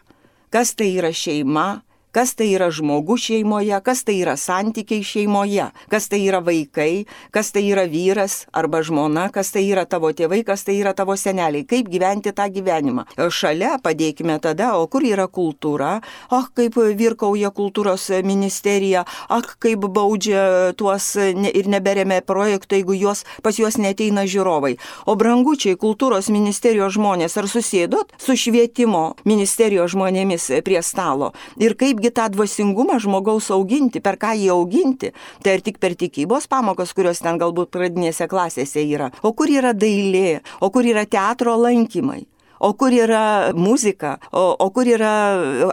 kas 0.50 0.74
tai 0.74 0.90
yra 0.98 1.14
šeima, 1.14 1.84
kas 2.12 2.34
tai 2.36 2.52
yra 2.52 2.68
žmogus 2.70 3.24
šeimoje, 3.26 3.78
kas 3.84 4.04
tai 4.04 4.18
yra 4.20 4.36
santykiai 4.36 5.04
šeimoje, 5.04 5.70
kas 5.90 6.08
tai 6.12 6.20
yra 6.26 6.42
vaikai, 6.44 7.06
kas 7.32 7.52
tai 7.54 7.64
yra 7.70 7.86
vyras 7.88 8.44
arba 8.52 8.82
žmona, 8.84 9.28
kas 9.32 9.52
tai 9.54 9.64
yra 9.70 9.86
tavo 9.88 10.12
tėvai, 10.12 10.42
kas 10.44 10.66
tai 10.66 10.76
yra 10.80 10.92
tavo 10.96 11.16
seneliai, 11.16 11.64
kaip 11.68 11.88
gyventi 11.92 12.34
tą 12.36 12.48
gyvenimą. 12.52 13.06
Šalia 13.32 13.78
padėkime 13.82 14.36
tada, 14.44 14.74
o 14.76 14.86
kur 14.92 15.06
yra 15.08 15.26
kultūra, 15.28 15.94
ah, 16.30 16.48
kaip 16.54 16.76
virkauja 16.98 17.52
kultūros 17.54 18.10
ministerija, 18.24 19.06
ah, 19.32 19.48
kaip 19.62 19.88
baudžia 19.88 20.74
tuos 20.76 21.14
ir 21.16 21.70
neberėmė 21.72 22.20
projektų, 22.28 22.80
jeigu 22.82 22.98
juos, 22.98 23.24
pas 23.42 23.56
juos 23.56 23.80
neteina 23.80 24.26
žiūrovai. 24.28 24.74
O 25.08 25.16
brangučiai 25.16 25.78
kultūros 25.80 26.28
ministerijos 26.32 26.96
žmonės, 26.98 27.38
ar 27.40 27.48
susėdot 27.48 28.12
su 28.20 28.36
švietimo 28.36 29.14
ministerijos 29.24 29.94
žmonėmis 29.96 30.50
prie 30.66 30.82
stalo? 30.84 31.32
Ir 31.56 31.74
kaipgi 32.02 32.10
tą 32.12 32.28
dvasingumą 32.30 32.98
žmogaus 32.98 33.50
auginti, 33.50 34.00
per 34.00 34.16
ką 34.18 34.34
jį 34.34 34.50
auginti? 34.50 35.12
Tai 35.42 35.54
ar 35.54 35.60
tik 35.62 35.78
per 35.78 35.94
tikybos 35.94 36.48
pamokas, 36.48 36.92
kurios 36.92 37.22
ten 37.22 37.38
galbūt 37.38 37.70
pradinėse 37.70 38.26
klasėse 38.28 38.82
yra? 38.82 39.12
O 39.22 39.32
kur 39.32 39.48
yra 39.48 39.72
dailė? 39.72 40.42
O 40.60 40.70
kur 40.70 40.84
yra 40.84 41.06
teatro 41.06 41.54
lankymai? 41.56 42.26
O 42.62 42.72
kur 42.78 42.94
yra 42.94 43.52
muzika, 43.54 44.16
o, 44.30 44.54
o 44.54 44.68
kur 44.70 44.86
yra 44.86 45.12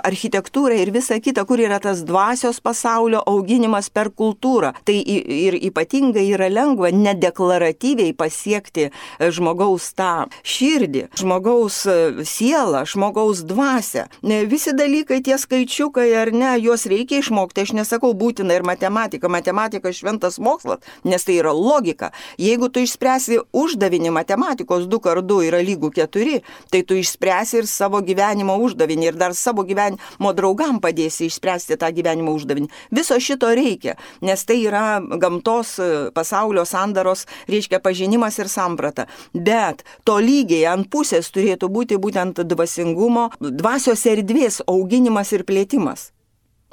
architektūra 0.03 0.79
ir 0.81 0.89
visa 0.93 1.19
kita, 1.21 1.45
kur 1.45 1.61
yra 1.61 1.77
tas 1.81 2.01
dvasios 2.07 2.59
pasaulio 2.65 3.21
auginimas 3.29 3.91
per 3.93 4.09
kultūrą. 4.09 4.73
Tai 4.87 4.95
ir 4.95 5.57
ypatingai 5.69 6.25
yra 6.33 6.49
lengva 6.49 6.89
nedeklaratyviai 6.95 8.15
pasiekti 8.17 8.87
e, 8.89 9.29
žmogaus 9.35 9.91
tą 9.97 10.27
širdį, 10.41 11.05
žmogaus 11.21 11.83
e, 11.85 11.97
sielą, 12.25 12.83
žmogaus 12.89 13.43
dvasę. 13.47 14.07
Visi 14.49 14.73
dalykai, 14.73 15.21
tie 15.25 15.37
skaičiukai 15.37 16.09
ar 16.17 16.33
ne, 16.33 16.55
juos 16.63 16.87
reikia 16.89 17.21
išmokti. 17.21 17.67
Aš 17.67 17.75
nesakau 17.77 18.15
būtina 18.17 18.57
ir 18.57 18.65
matematika. 18.65 19.29
Matematika 19.29 19.93
šventas 19.93 20.39
mokslas, 20.41 20.81
nes 21.05 21.25
tai 21.27 21.37
yra 21.37 21.53
logika. 21.53 22.09
Jeigu 22.41 22.71
tu 22.73 22.81
išspręsi 22.81 23.43
uždavinį 23.53 24.13
matematikos 24.17 24.89
2 24.89 25.03
kart 25.05 25.29
2 25.29 25.45
yra 25.51 25.61
lygų 25.65 25.93
4, 25.99 26.41
tai 26.73 26.78
tai 26.79 26.87
tu 26.87 26.95
išspręsi 26.95 27.57
ir 27.59 27.67
savo 27.67 27.99
gyvenimo 28.01 28.55
uždavinį 28.63 29.09
ir 29.09 29.17
dar 29.19 29.35
savo 29.35 29.63
gyvenimo 29.67 30.31
draugam 30.35 30.79
padėsi 30.79 31.27
išspręsti 31.27 31.77
tą 31.79 31.91
gyvenimo 31.95 32.33
uždavinį. 32.37 32.69
Viso 32.91 33.17
šito 33.19 33.49
reikia, 33.55 33.97
nes 34.21 34.45
tai 34.45 34.61
yra 34.63 34.99
gamtos 35.19 35.77
e, 35.79 35.89
pasaulio 36.15 36.65
sandaros, 36.65 37.25
reiškia 37.49 37.81
pažinimas 37.83 38.39
ir 38.39 38.47
samprata. 38.47 39.07
Bet 39.33 39.83
to 40.03 40.19
lygiai 40.19 40.69
ant 40.73 40.89
pusės 40.89 41.31
turėtų 41.31 41.69
būti 41.69 41.99
būtent 41.99 42.43
dvasingumo, 42.47 43.29
dvasios 43.39 44.05
erdvės 44.05 44.61
auginimas 44.67 45.33
ir 45.35 45.43
plėtimas. 45.43 46.11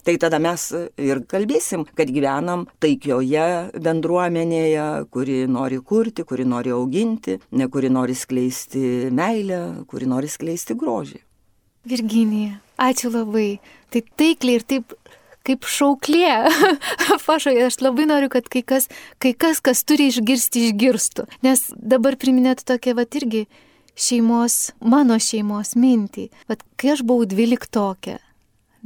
Tai 0.07 0.14
tada 0.23 0.38
mes 0.38 0.62
ir 1.03 1.21
kalbėsim, 1.27 1.83
kad 1.99 2.11
gyvenam 2.14 2.69
taikioje 2.79 3.47
bendruomenėje, 3.83 4.85
kuri 5.11 5.38
nori 5.51 5.81
kurti, 5.83 6.23
kuri 6.23 6.47
nori 6.47 6.71
auginti, 6.71 7.40
ne 7.51 7.66
kuri 7.66 7.90
nori 7.90 8.14
skleisti 8.14 9.11
meilę, 9.11 9.59
kuri 9.90 10.07
nori 10.07 10.31
skleisti 10.31 10.77
grožį. 10.79 11.19
Virginija, 11.90 12.61
ačiū 12.83 13.11
labai. 13.11 13.59
Tai 13.90 14.03
taikliai 14.23 14.61
ir 14.61 14.66
taip 14.71 14.95
kaip 15.47 15.66
šauklė. 15.71 16.31
Pašoje, 17.27 17.66
aš 17.66 17.81
labai 17.83 18.07
noriu, 18.07 18.31
kad 18.31 18.47
kai 18.51 18.62
kas, 18.66 18.87
kai 19.23 19.35
kas, 19.35 19.59
kas 19.59 19.83
turi 19.87 20.07
išgirsti, 20.12 20.69
išgirstų. 20.71 21.27
Nes 21.47 21.66
dabar 21.75 22.19
priminėt 22.19 22.62
tokia, 22.66 22.95
va 22.99 23.07
irgi 23.07 23.47
šeimos, 23.99 24.73
mano 24.79 25.19
šeimos 25.23 25.75
mintį. 25.79 26.31
Vat 26.51 26.62
kai 26.79 26.95
aš 26.95 27.03
buvau 27.07 27.27
dvyliktokė, 27.27 28.19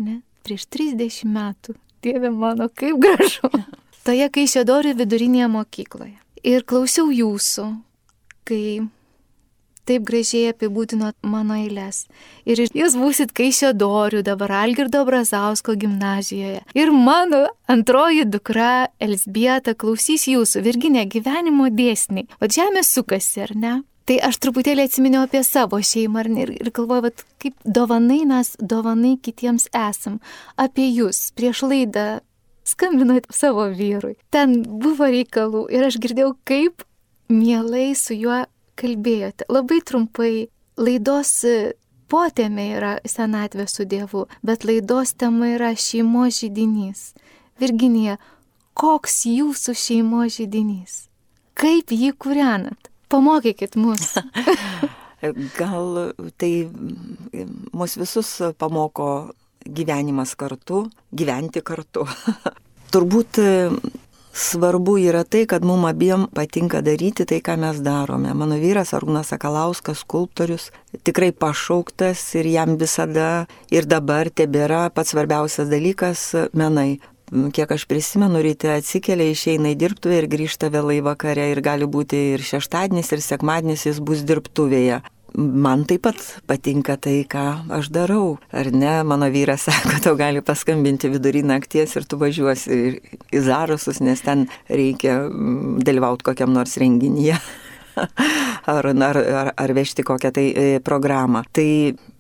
ne, 0.00 0.20
prieš 0.46 0.66
30 0.72 1.26
metų. 1.30 1.76
Dieve 2.04 2.30
mano, 2.32 2.70
kaip 2.72 3.00
gražu. 3.02 3.50
Toje 4.06 4.30
Kaišėdorių 4.32 4.94
vidurinėje 4.96 5.50
mokykloje. 5.52 6.16
Ir 6.48 6.64
klausiau 6.64 7.10
jūsų, 7.12 7.66
kai 8.48 8.62
taip 9.90 10.06
gražiai 10.08 10.52
apibūdinot 10.54 11.16
mano 11.26 11.56
eilės. 11.58 12.04
Ir 12.48 12.62
jūs 12.62 12.96
būsit 12.96 13.34
Kaišėdorių 13.36 14.22
dabar 14.24 14.54
Algirdo 14.62 15.02
Brazausko 15.08 15.74
gimnazijoje. 15.80 16.62
Ir 16.78 16.92
mano 16.94 17.46
antroji 17.70 18.24
dukra 18.30 18.88
Elsbieta 19.02 19.74
klausys 19.74 20.28
jūsų, 20.30 20.64
Virginė, 20.64 21.04
gyvenimo 21.10 21.68
dėsniai. 21.74 22.28
O 22.40 22.48
žemė 22.48 22.84
sukasi, 22.86 23.44
ar 23.44 23.56
ne? 23.56 23.74
Tai 24.10 24.16
aš 24.26 24.40
truputėlį 24.42 24.88
atsiminiau 24.88 25.20
apie 25.22 25.44
savo 25.46 25.78
šeimą 25.86 26.24
ir, 26.42 26.50
ir 26.56 26.70
galvoju, 26.74 27.04
vat, 27.04 27.20
kaip 27.38 27.54
dovanai 27.62 28.24
mes 28.26 28.56
dovanai 28.58 29.12
kitiems 29.22 29.68
esam. 29.70 30.16
Apie 30.58 30.88
jūs 30.90 31.28
prieš 31.38 31.60
laidą 31.62 32.06
skambinot 32.66 33.28
savo 33.30 33.68
vyrui. 33.70 34.16
Ten 34.34 34.64
buvo 34.82 35.06
reikalų 35.14 35.68
ir 35.70 35.86
aš 35.86 36.00
girdėjau, 36.02 36.32
kaip 36.42 36.82
mielai 37.30 37.92
su 37.94 38.18
juo 38.18 38.40
kalbėjote. 38.82 39.46
Labai 39.46 39.78
trumpai 39.86 40.32
laidos 40.74 41.32
potėmė 42.10 42.66
yra 42.80 42.92
senatvė 43.06 43.70
su 43.70 43.86
Dievu, 43.86 44.26
bet 44.42 44.66
laidos 44.66 45.14
tema 45.14 45.54
yra 45.54 45.70
šeimos 45.78 46.42
žydinys. 46.42 47.12
Virginija, 47.62 48.18
koks 48.74 49.22
jūsų 49.30 49.78
šeimos 49.86 50.40
žydinys? 50.42 51.04
Kaip 51.54 51.94
jį 51.94 52.16
kūrenat? 52.18 52.89
Pamokykit 53.10 53.76
mus. 53.76 54.14
Gal 55.58 56.14
tai 56.40 56.52
mus 57.76 57.96
visus 58.00 58.30
pamoko 58.58 59.10
gyvenimas 59.66 60.36
kartu, 60.38 60.86
gyventi 61.12 61.60
kartu. 61.60 62.06
Turbūt 62.92 63.38
svarbu 64.32 64.96
yra 64.98 65.24
tai, 65.24 65.44
kad 65.46 65.64
mums 65.64 65.88
abiem 65.90 66.26
patinka 66.34 66.80
daryti 66.82 67.26
tai, 67.26 67.40
ką 67.44 67.56
mes 67.60 67.80
darome. 67.84 68.32
Mano 68.34 68.58
vyras 68.60 68.94
Arūnas 68.94 69.32
Sakalauskas, 69.34 70.04
skulptorius, 70.04 70.70
tikrai 71.04 71.32
pašauktas 71.32 72.22
ir 72.38 72.46
jam 72.54 72.76
visada 72.80 73.46
ir 73.70 73.88
dabar 73.90 74.30
tebėra 74.30 74.88
pats 74.94 75.14
svarbiausias 75.14 75.68
dalykas- 75.70 76.30
menai. 76.60 77.00
Nu, 77.30 77.52
kiek 77.54 77.70
aš 77.70 77.84
prisimenu, 77.86 78.40
ryte 78.42 78.72
atsikelia, 78.74 79.30
išeina 79.30 79.70
į 79.70 79.78
dirbtuvę 79.78 80.16
ir 80.18 80.26
grįžta 80.30 80.66
vėlai 80.74 80.98
vakare 81.06 81.52
ir 81.52 81.60
gali 81.62 81.86
būti 81.86 82.18
ir 82.34 82.42
šeštadienis, 82.42 83.12
ir 83.14 83.22
sekmadienis 83.22 83.86
jis 83.86 84.00
bus 84.02 84.24
dirbtuvėje. 84.26 84.98
Man 85.38 85.84
taip 85.86 86.02
pat 86.08 86.18
patinka 86.50 86.96
tai, 86.98 87.20
ką 87.22 87.70
aš 87.76 87.92
darau. 87.94 88.40
Ar 88.50 88.72
ne, 88.74 88.96
mano 89.06 89.30
vyras 89.30 89.62
sako, 89.68 90.00
tau 90.02 90.18
gali 90.18 90.42
paskambinti 90.42 91.12
vidurį 91.12 91.44
nakties 91.46 91.94
ir 92.00 92.10
tu 92.10 92.18
važiuosi 92.18 92.80
į 93.30 93.46
Zarusus, 93.46 94.02
nes 94.02 94.26
ten 94.26 94.48
reikia 94.66 95.20
mm, 95.28 95.84
dalyvauti 95.86 96.26
kokiam 96.32 96.50
nors 96.56 96.74
renginyje. 96.82 97.38
ar, 98.74 98.90
ar, 98.90 99.18
ar, 99.18 99.52
ar 99.56 99.74
vežti 99.76 100.04
kokią 100.06 100.32
tai 100.36 100.46
e, 100.52 100.68
programą. 100.84 101.44
Tai 101.52 101.68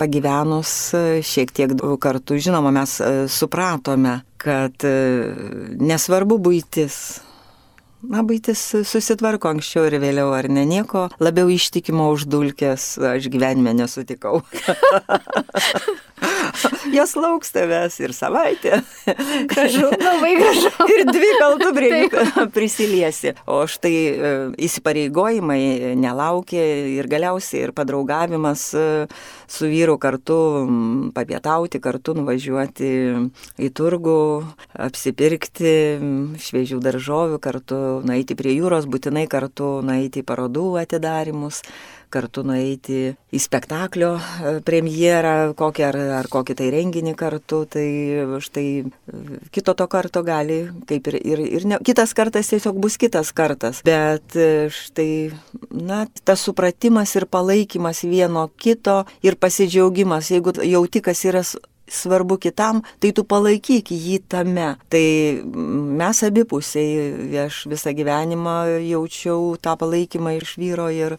pagyvenus 0.00 0.74
e, 0.96 1.04
šiek 1.26 1.52
tiek 1.56 1.74
kartų, 1.76 2.40
žinoma, 2.48 2.72
mes 2.74 2.98
e, 3.00 3.10
supratome, 3.30 4.20
kad 4.40 4.86
nesvarbu 5.80 6.40
būtis, 6.40 7.00
Na, 8.00 8.22
baitis 8.24 8.62
susitvarko 8.88 9.50
anksčiau 9.50 9.82
ir 9.84 9.98
vėliau, 10.00 10.30
ar 10.32 10.46
ne 10.48 10.62
nieko 10.64 11.02
labiau 11.20 11.50
ištikimo 11.52 12.06
už 12.14 12.24
dulkės 12.32 12.94
aš 12.96 13.28
gyvenime 13.28 13.74
nesutikau. 13.76 14.40
Jos 16.96 17.14
lauks 17.16 17.52
tavęs 17.54 17.98
ir 18.00 18.14
savaitę. 18.16 18.80
Gražu, 19.50 19.88
labai 19.90 20.32
gražu. 20.38 20.70
ir 20.94 21.04
dvi 21.08 21.30
kaltų 21.40 21.70
prie 21.76 21.90
jų 22.04 22.46
prisiliesi. 22.54 23.34
O 23.50 23.62
štai 23.70 23.94
e, 23.94 24.32
įsipareigojimai 24.66 25.94
nelaukia 26.00 26.64
ir 26.96 27.08
galiausiai 27.10 27.66
ir 27.66 27.74
padraugavimas 27.76 28.66
e, 28.74 28.86
su 29.50 29.70
vyru 29.70 29.98
kartu 30.02 30.38
papietauti, 31.16 31.80
kartu 31.82 32.14
nuvažiuoti 32.18 32.90
į 33.60 33.70
turgų, 33.76 34.18
apsipirkti 34.88 35.74
šviežių 36.40 36.80
daržovių, 36.84 37.40
kartu 37.42 37.80
nueiti 38.06 38.36
prie 38.38 38.54
jūros, 38.56 38.88
būtinai 38.90 39.26
kartu 39.30 39.78
nueiti 39.86 40.22
į 40.22 40.28
parodų 40.28 40.68
atidarimus 40.82 41.64
kartu 42.12 42.44
nueiti 42.46 43.14
į 43.30 43.40
spektaklio 43.40 44.12
e, 44.18 44.52
premjerą, 44.66 45.52
kokį 45.58 45.86
ar, 45.86 45.98
ar 46.20 46.28
kokį 46.30 46.56
tai 46.58 46.70
renginį 46.74 47.14
kartu, 47.18 47.62
tai 47.70 47.86
štai 48.42 48.66
e, 48.82 49.40
kito 49.54 49.74
to 49.78 49.86
karto 49.90 50.24
gali, 50.26 50.60
kaip 50.90 51.10
ir, 51.12 51.18
ir, 51.20 51.44
ir 51.60 51.66
ne, 51.70 51.80
kitas 51.86 52.14
kartas 52.18 52.52
tiesiog 52.52 52.78
bus 52.82 52.98
kitas 53.00 53.32
kartas, 53.36 53.84
bet 53.86 54.36
e, 54.36 54.68
štai, 54.74 55.10
na, 55.70 56.04
tas 56.26 56.42
supratimas 56.46 57.14
ir 57.18 57.28
palaikymas 57.30 58.04
vieno 58.06 58.48
kito 58.60 59.04
ir 59.26 59.38
pasidžiaugimas, 59.40 60.32
jeigu 60.34 60.58
jauti, 60.66 61.04
kas 61.04 61.24
yra 61.28 61.44
svarbu 61.90 62.38
kitam, 62.38 62.82
tai 63.02 63.12
tu 63.12 63.24
palaikyk 63.26 63.90
jį 63.90 64.20
tame. 64.30 64.74
Tai 64.92 65.04
mes 66.00 66.22
abipusiai, 66.26 67.36
aš 67.44 67.64
visą 67.70 67.94
gyvenimą 67.96 68.56
jaučiau 68.86 69.56
tą 69.62 69.76
palaikymą 69.80 70.36
iš 70.38 70.56
vyro 70.60 70.88
ir, 70.94 71.18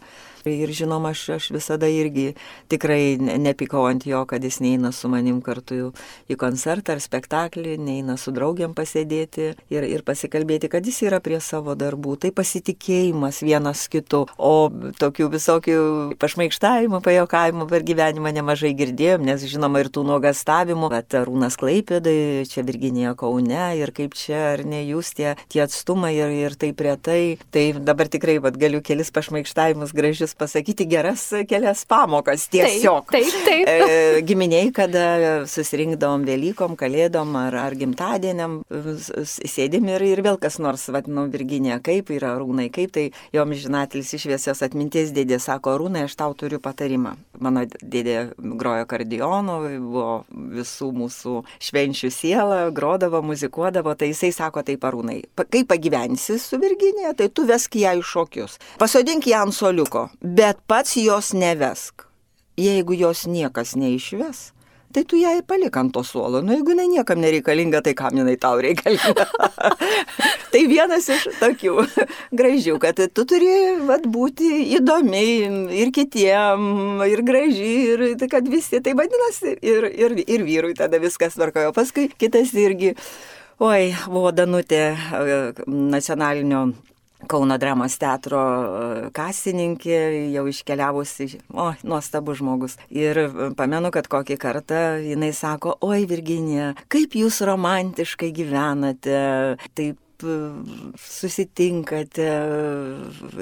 Ir 0.49 0.71
žinoma, 0.73 1.11
aš, 1.13 1.27
aš 1.37 1.49
visada 1.53 1.89
irgi 1.91 2.31
tikrai 2.71 3.17
nepykau 3.19 3.85
ant 3.89 4.05
jo, 4.07 4.23
kad 4.25 4.43
jis 4.43 4.61
neina 4.63 4.91
su 4.95 5.09
manim 5.11 5.41
kartu 5.45 5.91
į 6.31 6.37
koncertą 6.41 6.95
ar 6.95 7.01
spektaklį, 7.03 7.77
neina 7.81 8.17
su 8.17 8.33
draugiam 8.33 8.73
pasėdėti 8.77 9.51
ir, 9.73 9.85
ir 9.85 10.03
pasikalbėti, 10.07 10.69
kad 10.71 10.85
jis 10.85 11.01
yra 11.05 11.21
prie 11.23 11.39
savo 11.43 11.75
darbų. 11.77 12.17
Tai 12.21 12.31
pasitikėjimas 12.35 13.41
vienas 13.45 13.85
kitu, 13.91 14.23
o 14.37 14.53
tokių 15.01 15.29
visokių 15.35 15.79
pašmaikštavimų, 16.21 17.01
pajokavimų 17.05 17.67
per 17.69 17.85
gyvenimą 17.87 18.33
nemažai 18.39 18.73
girdėjom, 18.77 19.25
nes 19.29 19.45
žinoma 19.49 19.83
ir 19.83 19.91
tų 19.93 20.05
nuogastavimų, 20.09 20.91
bet 20.93 21.17
Rūnas 21.27 21.57
Klaipėdai, 21.61 22.47
čia 22.49 22.65
Virginija 22.67 23.13
Kaune 23.19 23.63
ir 23.79 23.93
kaip 23.95 24.15
čia 24.17 24.41
ar 24.55 24.65
ne 24.67 24.83
jūs 24.87 25.13
tie, 25.17 25.35
tie 25.51 25.63
atstumai 25.65 26.13
ir, 26.17 26.33
ir 26.47 26.57
taip 26.59 26.81
retai. 26.81 27.37
Tai 27.53 27.65
dabar 27.79 28.09
tikrai 28.11 28.37
vat, 28.43 28.57
galiu 28.59 28.81
kelis 28.85 29.11
pašmaikštavimus 29.13 29.93
gražius 29.95 30.30
pasakyti, 30.39 30.87
geras 30.89 31.23
kelias 31.49 31.83
pamokas 31.89 32.47
tiesiog. 32.51 33.09
Taip, 33.11 33.31
taip. 33.45 33.65
taip. 33.67 33.69
E, 33.71 34.21
giminiai, 34.27 34.71
kada 34.75 35.05
susirinkdavom 35.49 36.25
Velykom, 36.27 36.77
Kalėdom 36.79 37.35
ar, 37.39 37.57
ar 37.65 37.77
gimtadieniam, 37.77 38.61
sėdim 39.25 39.91
ir, 39.93 40.07
ir 40.13 40.23
vėl 40.25 40.39
kas 40.41 40.59
nors, 40.63 40.87
vadinau, 40.93 41.27
Virginija, 41.31 41.81
kaip 41.83 42.11
yra 42.13 42.35
Rūnai, 42.39 42.69
kaip 42.73 42.95
tai 42.95 43.09
jom 43.35 43.55
žinatelis 43.55 44.15
išviesios 44.17 44.63
atminties 44.65 45.13
dėdė 45.15 45.41
sako, 45.41 45.77
Rūnai, 45.81 46.07
aš 46.09 46.17
tau 46.19 46.35
turiu 46.37 46.61
patarimą. 46.63 47.17
Mano 47.41 47.63
dėdė 47.65 48.15
grojo 48.37 48.85
kardionu, 48.89 49.57
buvo 49.81 50.21
visų 50.29 50.91
mūsų 50.93 51.35
švenčių 51.67 52.11
siela, 52.13 52.59
grodavo, 52.75 53.23
muzikuodavo, 53.25 53.95
tai 53.97 54.11
jisai 54.11 54.29
sako 54.35 54.61
taip, 54.67 54.85
Arūnai, 54.85 55.17
kai 55.41 55.63
pagyvensi 55.65 56.37
su 56.41 56.59
Virginija, 56.61 57.15
tai 57.17 57.31
tu 57.33 57.47
vesk 57.49 57.79
ją 57.81 57.95
į 57.97 58.05
šokius. 58.05 58.59
Pasodink 58.81 59.25
ją 59.29 59.45
ant 59.47 59.57
soliuko, 59.57 60.07
bet 60.21 60.61
pats 60.69 60.97
jos 61.01 61.33
nevesk. 61.33 62.05
Jeigu 62.61 62.93
jos 62.99 63.25
niekas 63.31 63.73
neišves, 63.79 64.51
tai 64.93 65.03
tu 65.07 65.19
ją 65.19 65.33
palik 65.47 65.77
ant 65.79 65.93
to 65.95 66.03
suolo. 66.05 66.41
Nu, 66.45 66.53
jeigu 66.55 66.73
jinai 66.73 66.87
niekam 66.91 67.21
nereikalinga, 67.23 67.81
tai 67.85 67.93
kam 67.97 68.17
jinai 68.17 68.37
tau 68.41 68.59
reikalinga. 68.61 69.25
tai 70.53 70.61
vienas 70.69 71.09
iš 71.11 71.27
tokių 71.39 71.85
gražių, 72.39 72.77
kad 72.83 73.01
tu 73.15 73.25
turi 73.27 73.51
vat, 73.87 74.05
būti 74.05 74.51
įdomi 74.77 75.25
ir 75.79 75.91
kitiem, 75.95 77.01
ir 77.07 77.23
graži, 77.27 77.73
ir 77.95 78.05
tai, 78.21 78.29
kad 78.31 78.47
visi 78.51 78.81
tai 78.83 78.95
vadinasi, 78.97 79.57
ir, 79.61 79.89
ir, 79.89 80.17
ir 80.25 80.45
vyrui 80.47 80.75
tada 80.77 81.01
viskas 81.01 81.39
tvarkojo. 81.39 81.73
Paskui 81.75 82.09
kitas 82.21 82.53
irgi, 82.57 82.93
oi, 83.63 83.91
buvo 84.07 84.31
Danutė 84.35 84.91
nacionalinio 85.67 86.69
Kauno 87.29 87.57
dramos 87.61 87.97
teatro 88.01 88.41
kasininkė, 89.15 89.97
jau 90.33 90.45
iškeliavusi, 90.49 91.27
o, 91.53 91.71
nuostabus 91.87 92.41
žmogus. 92.41 92.77
Ir 92.89 93.19
pamenu, 93.57 93.91
kad 93.93 94.09
kokį 94.11 94.37
kartą 94.41 94.83
jinai 95.03 95.33
sako, 95.35 95.77
oi 95.85 96.07
Virginija, 96.09 96.73
kaip 96.91 97.17
jūs 97.19 97.41
romantiškai 97.47 98.31
gyvenate, 98.35 99.19
taip 99.77 99.99
susitinkate 101.01 102.27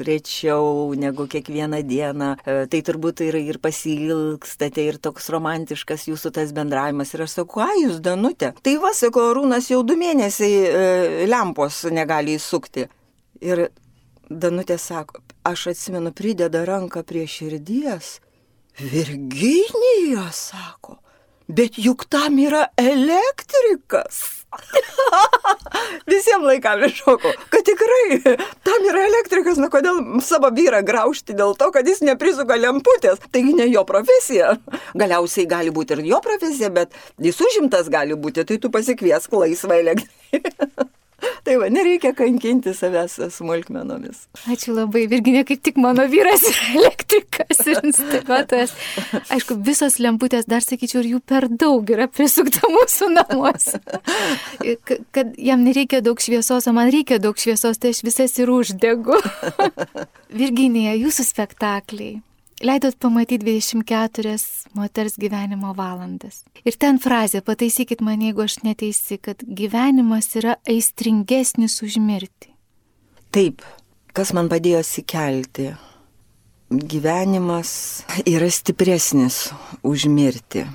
rečiau 0.06 0.94
negu 0.96 1.28
kiekvieną 1.28 1.82
dieną, 1.84 2.30
tai 2.44 2.82
turbūt 2.86 3.24
ir, 3.26 3.40
ir 3.40 3.60
pasilgstate 3.62 4.86
ir 4.88 5.00
toks 5.02 5.30
romantiškas 5.34 6.08
jūsų 6.10 6.32
tas 6.40 6.54
bendravimas. 6.56 7.14
Ir 7.14 7.26
aš 7.26 7.40
sakau, 7.40 7.60
ką 7.60 7.70
jūs, 7.84 8.00
Danutė? 8.04 8.54
Tai 8.64 8.78
va, 8.84 8.94
sako, 8.96 9.30
Rūnas 9.38 9.70
jau 9.72 9.82
du 9.84 9.98
mėnesiai 10.00 11.28
lempos 11.30 11.84
negali 11.92 12.40
įsukti. 12.40 12.88
Ir 13.40 13.70
Danutė 14.30 14.76
sako, 14.78 15.24
aš 15.42 15.72
atsimenu, 15.72 16.12
prideda 16.14 16.62
ranką 16.68 17.02
prie 17.02 17.24
širdies. 17.26 18.20
Virginija, 18.78 20.28
sako, 20.32 21.00
bet 21.50 21.80
juk 21.82 22.06
tam 22.14 22.38
yra 22.38 22.68
elektrikas. 22.78 24.46
Visiems 26.12 26.46
laikam 26.46 26.84
iššoko, 26.86 27.32
kad 27.50 27.66
tikrai 27.66 28.36
tam 28.66 28.86
yra 28.92 29.08
elektrikas, 29.08 29.58
na 29.58 29.72
kodėl 29.74 30.22
savo 30.26 30.54
vyrą 30.54 30.84
graužti 30.86 31.34
dėl 31.34 31.58
to, 31.58 31.72
kad 31.74 31.90
jis 31.90 32.04
neprisuka 32.06 32.60
lemputės. 32.62 33.26
Taigi 33.34 33.58
ne 33.58 33.66
jo 33.74 33.82
profesija. 33.90 34.54
Galiausiai 34.94 35.50
gali 35.50 35.74
būti 35.74 35.98
ir 35.98 36.06
jo 36.14 36.22
profesija, 36.22 36.70
bet 36.70 36.94
jis 37.18 37.42
užimtas 37.50 37.90
gali 37.90 38.14
būti, 38.14 38.46
tai 38.46 38.62
tu 38.62 38.70
pasikviesk 38.70 39.34
laisvą 39.42 39.82
elektriką. 39.82 40.86
Tai 41.46 41.56
va, 41.62 41.70
nereikia 41.74 42.12
kankinti 42.18 42.74
savęs 42.76 43.18
smulkmenomis. 43.36 44.26
Ačiū 44.52 44.76
labai, 44.76 45.06
Virginė, 45.12 45.44
kaip 45.48 45.64
tik 45.66 45.80
mano 45.82 46.06
vyras 46.12 46.44
yra 46.50 46.68
elektrikas 46.82 47.64
ir 47.66 47.82
instaliuotojas. 47.90 48.76
Aišku, 49.36 49.60
visos 49.66 50.00
lemputės, 50.04 50.48
dar 50.50 50.66
sakyčiau, 50.66 51.02
ir 51.04 51.16
jų 51.16 51.22
per 51.26 51.50
daug 51.50 51.90
yra 51.90 52.10
prisukta 52.12 52.70
mūsų 52.70 53.12
namuose. 53.16 53.82
Kad 55.16 55.36
jam 55.38 55.66
nereikia 55.66 56.04
daug 56.06 56.22
šviesos, 56.22 56.70
o 56.70 56.76
man 56.76 56.92
reikia 56.94 57.20
daug 57.24 57.40
šviesos, 57.40 57.82
tai 57.82 57.94
aš 57.96 58.04
visas 58.08 58.36
ir 58.40 58.52
uždegu. 58.54 59.20
Virginija, 60.40 60.96
jūsų 61.00 61.28
spektakliai 61.32 62.20
leidot 62.62 62.96
pamatyti 63.00 63.46
24 63.46 64.38
moters 64.74 65.18
gyvenimo 65.20 65.74
valandas. 65.78 66.44
Ir 66.66 66.76
ten 66.80 67.00
frazė, 67.02 67.42
pataisykit 67.46 68.04
mane, 68.06 68.30
jeigu 68.30 68.44
aš 68.46 68.60
neteisi, 68.66 69.20
kad 69.22 69.44
gyvenimas 69.44 70.32
yra 70.40 70.58
aistringesnis 70.68 71.80
už 71.86 72.00
mirtį. 72.04 72.52
Taip, 73.36 73.64
kas 74.14 74.34
man 74.34 74.50
padėjo 74.52 74.84
sikelti? 74.86 75.72
Gyvenimas 76.70 77.72
yra 78.30 78.50
stipresnis 78.54 79.50
už 79.82 80.06
mirtį. 80.12 80.68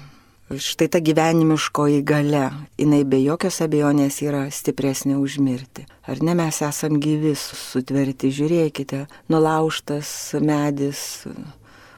Štai 0.44 0.90
ta 0.92 1.00
gyvenimiškoji 1.00 2.02
gale, 2.04 2.50
jinai 2.78 3.00
be 3.08 3.18
jokios 3.22 3.62
abejonės 3.64 4.18
yra 4.22 4.42
stipresnė 4.52 5.16
už 5.16 5.38
mirtį. 5.42 5.86
Ar 6.04 6.20
ne 6.22 6.34
mes 6.36 6.58
esam 6.62 6.98
gyvi, 7.00 7.32
sutverti, 7.38 8.28
žiūrėkite, 8.34 9.06
nulauštas 9.32 10.34
medis, 10.44 11.24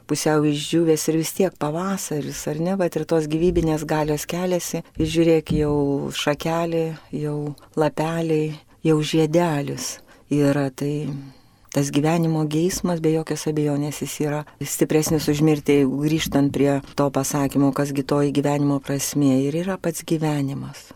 pusiau 0.07 0.45
išdžiūvęs 0.47 1.07
ir 1.11 1.19
vis 1.19 1.33
tiek 1.37 1.55
pavasaris, 1.59 2.43
ar 2.51 2.61
ne, 2.63 2.75
bet 2.79 2.97
ir 2.97 3.05
tos 3.09 3.27
gyvybinės 3.29 3.85
galios 3.87 4.27
keliasi, 4.29 4.83
žiūrėk 4.97 5.53
jau 5.59 5.75
šakelį, 6.15 6.85
jau 7.23 7.37
lapeliai, 7.79 8.53
jau 8.87 8.99
žiedelis 9.01 9.97
yra. 10.33 10.69
Tai. 10.71 10.93
Tas 11.77 11.91
gyvenimo 11.93 12.41
geismas, 12.49 13.01
be 13.03 13.11
jokios 13.13 13.43
abejonės, 13.51 13.99
jis 14.01 14.13
yra 14.23 14.39
stipresnis 14.63 15.27
už 15.29 15.43
mirtį, 15.45 15.81
jeigu 15.83 15.99
grįžtant 16.07 16.53
prie 16.55 16.79
to 16.97 17.09
pasakymo, 17.13 17.73
kasgi 17.75 18.07
toji 18.07 18.33
gyvenimo 18.33 18.79
prasme 18.81 19.35
ir 19.43 19.59
yra 19.61 19.77
pats 19.77 20.07
gyvenimas 20.07 20.87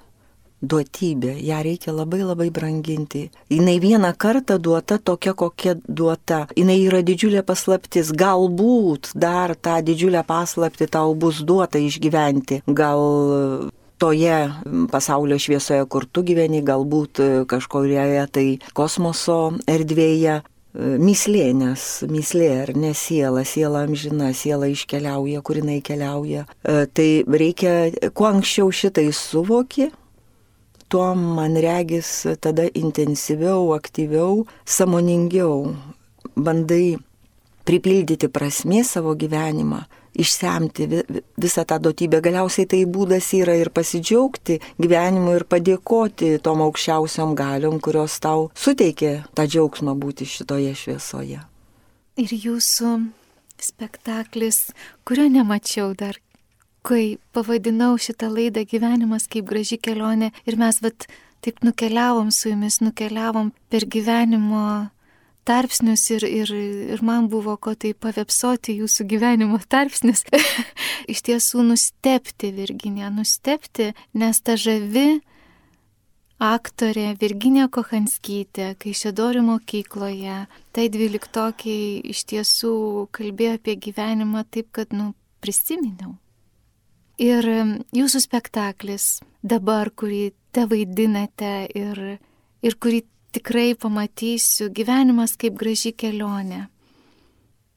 duotybė, 0.61 1.35
ją 1.41 1.59
reikia 1.65 1.93
labai 1.95 2.21
labai 2.23 2.49
branginti. 2.53 3.27
Jis 3.49 3.81
vieną 3.81 4.13
kartą 4.17 4.57
duota 4.61 4.97
tokia, 4.97 5.33
kokia 5.33 5.75
duota. 5.87 6.45
Jis 6.55 6.71
yra 6.77 7.01
didžiulė 7.05 7.43
paslaptis. 7.45 8.13
Galbūt 8.13 9.13
dar 9.15 9.55
tą 9.55 9.81
didžiulę 9.85 10.23
paslapti 10.27 10.87
tau 10.87 11.15
bus 11.15 11.41
duota 11.41 11.81
išgyventi. 11.81 12.61
Gal 12.67 13.71
toje 14.01 14.37
pasaulio 14.91 15.37
šviesoje, 15.37 15.85
kur 15.85 16.05
tu 16.05 16.23
gyveni, 16.25 16.63
galbūt 16.65 17.21
kažkurioje 17.49 18.25
tai 18.33 18.47
kosmoso 18.73 19.57
erdvėje, 19.69 20.41
Myslė, 20.71 21.49
nes 21.51 21.81
myslė 22.07 22.45
ar 22.61 22.69
ne 22.79 22.93
siela, 22.95 23.41
siela 23.43 23.81
amžina, 23.83 24.29
siela 24.31 24.69
iškeliauja, 24.71 25.41
kur 25.43 25.59
jinai 25.59 25.81
keliauja. 25.83 26.45
Tai 26.63 27.09
reikia, 27.27 27.73
kuo 28.15 28.29
anksčiau 28.29 28.71
šitai 28.71 29.09
suvoki, 29.11 29.89
tuo 30.91 31.13
man 31.15 31.55
regis 31.55 32.09
tada 32.43 32.67
intensyviau, 32.75 33.71
aktyviau, 33.77 34.43
samoningiau 34.67 35.71
bandai 36.35 36.97
pripildyti 37.67 38.27
prasmė 38.27 38.81
savo 38.83 39.13
gyvenimą, 39.15 39.79
išsemti 40.19 40.87
visą 41.39 41.63
tą 41.69 41.77
duotybę. 41.79 42.19
Galiausiai 42.25 42.67
tai 42.67 42.81
būdas 42.89 43.29
yra 43.37 43.55
ir 43.59 43.71
pasidžiaugti 43.71 44.59
gyvenimu 44.81 45.37
ir 45.37 45.45
padėkoti 45.47 46.33
tom 46.43 46.65
aukščiausiom 46.65 47.35
galiom, 47.39 47.79
kurios 47.79 48.17
tau 48.23 48.49
suteikė 48.57 49.13
tą 49.37 49.47
džiaugsmą 49.47 49.95
būti 49.95 50.27
šitoje 50.27 50.73
šviesoje. 50.75 51.39
Ir 52.19 52.35
jūsų 52.35 52.97
spektaklis, 53.61 54.73
kurio 55.07 55.29
nemačiau 55.31 55.93
dar 55.95 56.19
kai 56.87 57.17
pavadinau 57.35 57.97
šitą 58.01 58.29
laidą 58.33 58.63
gyvenimas 58.65 59.27
kaip 59.31 59.45
graži 59.49 59.77
kelionė 59.77 60.31
ir 60.49 60.57
mes 60.57 60.81
vat 60.81 61.07
taip 61.41 61.61
nukeliavom 61.65 62.31
su 62.31 62.49
jumis, 62.49 62.79
nukeliavom 62.81 63.51
per 63.69 63.85
gyvenimo 63.85 64.89
tarpsnius 65.45 66.03
ir, 66.13 66.25
ir, 66.25 66.51
ir 66.93 67.01
man 67.05 67.27
buvo 67.29 67.55
ko 67.57 67.73
tai 67.73 67.93
pavepsoti 67.97 68.77
jūsų 68.81 69.07
gyvenimo 69.09 69.59
tarpsnius. 69.69 70.23
Iš 71.11 71.23
tiesų 71.27 71.65
nustepti, 71.71 72.51
Virginija, 72.55 73.09
nustepti, 73.13 73.91
nes 74.13 74.41
ta 74.45 74.55
žavi 74.59 75.21
aktorė 76.41 77.11
Virginija 77.21 77.67
Kohanskytė, 77.73 78.71
kai 78.81 78.93
Šedorių 78.97 79.43
mokykloje, 79.45 80.37
tai 80.73 80.87
dvyliktokiai 80.93 82.01
iš 82.13 82.23
tiesų 82.31 82.73
kalbėjo 83.13 83.59
apie 83.59 83.77
gyvenimą 83.89 84.45
taip, 84.49 84.71
kad, 84.73 84.93
nu, 84.95 85.11
prisiminiau. 85.41 86.15
Ir 87.21 87.45
jūsų 87.93 88.19
spektaklis 88.23 89.19
dabar, 89.45 89.91
kurį 89.93 90.31
te 90.53 90.65
vaidinate 90.65 91.67
ir, 91.77 91.99
ir 92.65 92.77
kurį 92.81 93.03
tikrai 93.35 93.75
pamatysiu, 93.77 94.71
gyvenimas 94.73 95.37
kaip 95.39 95.59
graži 95.59 95.93
kelionė. 95.93 96.65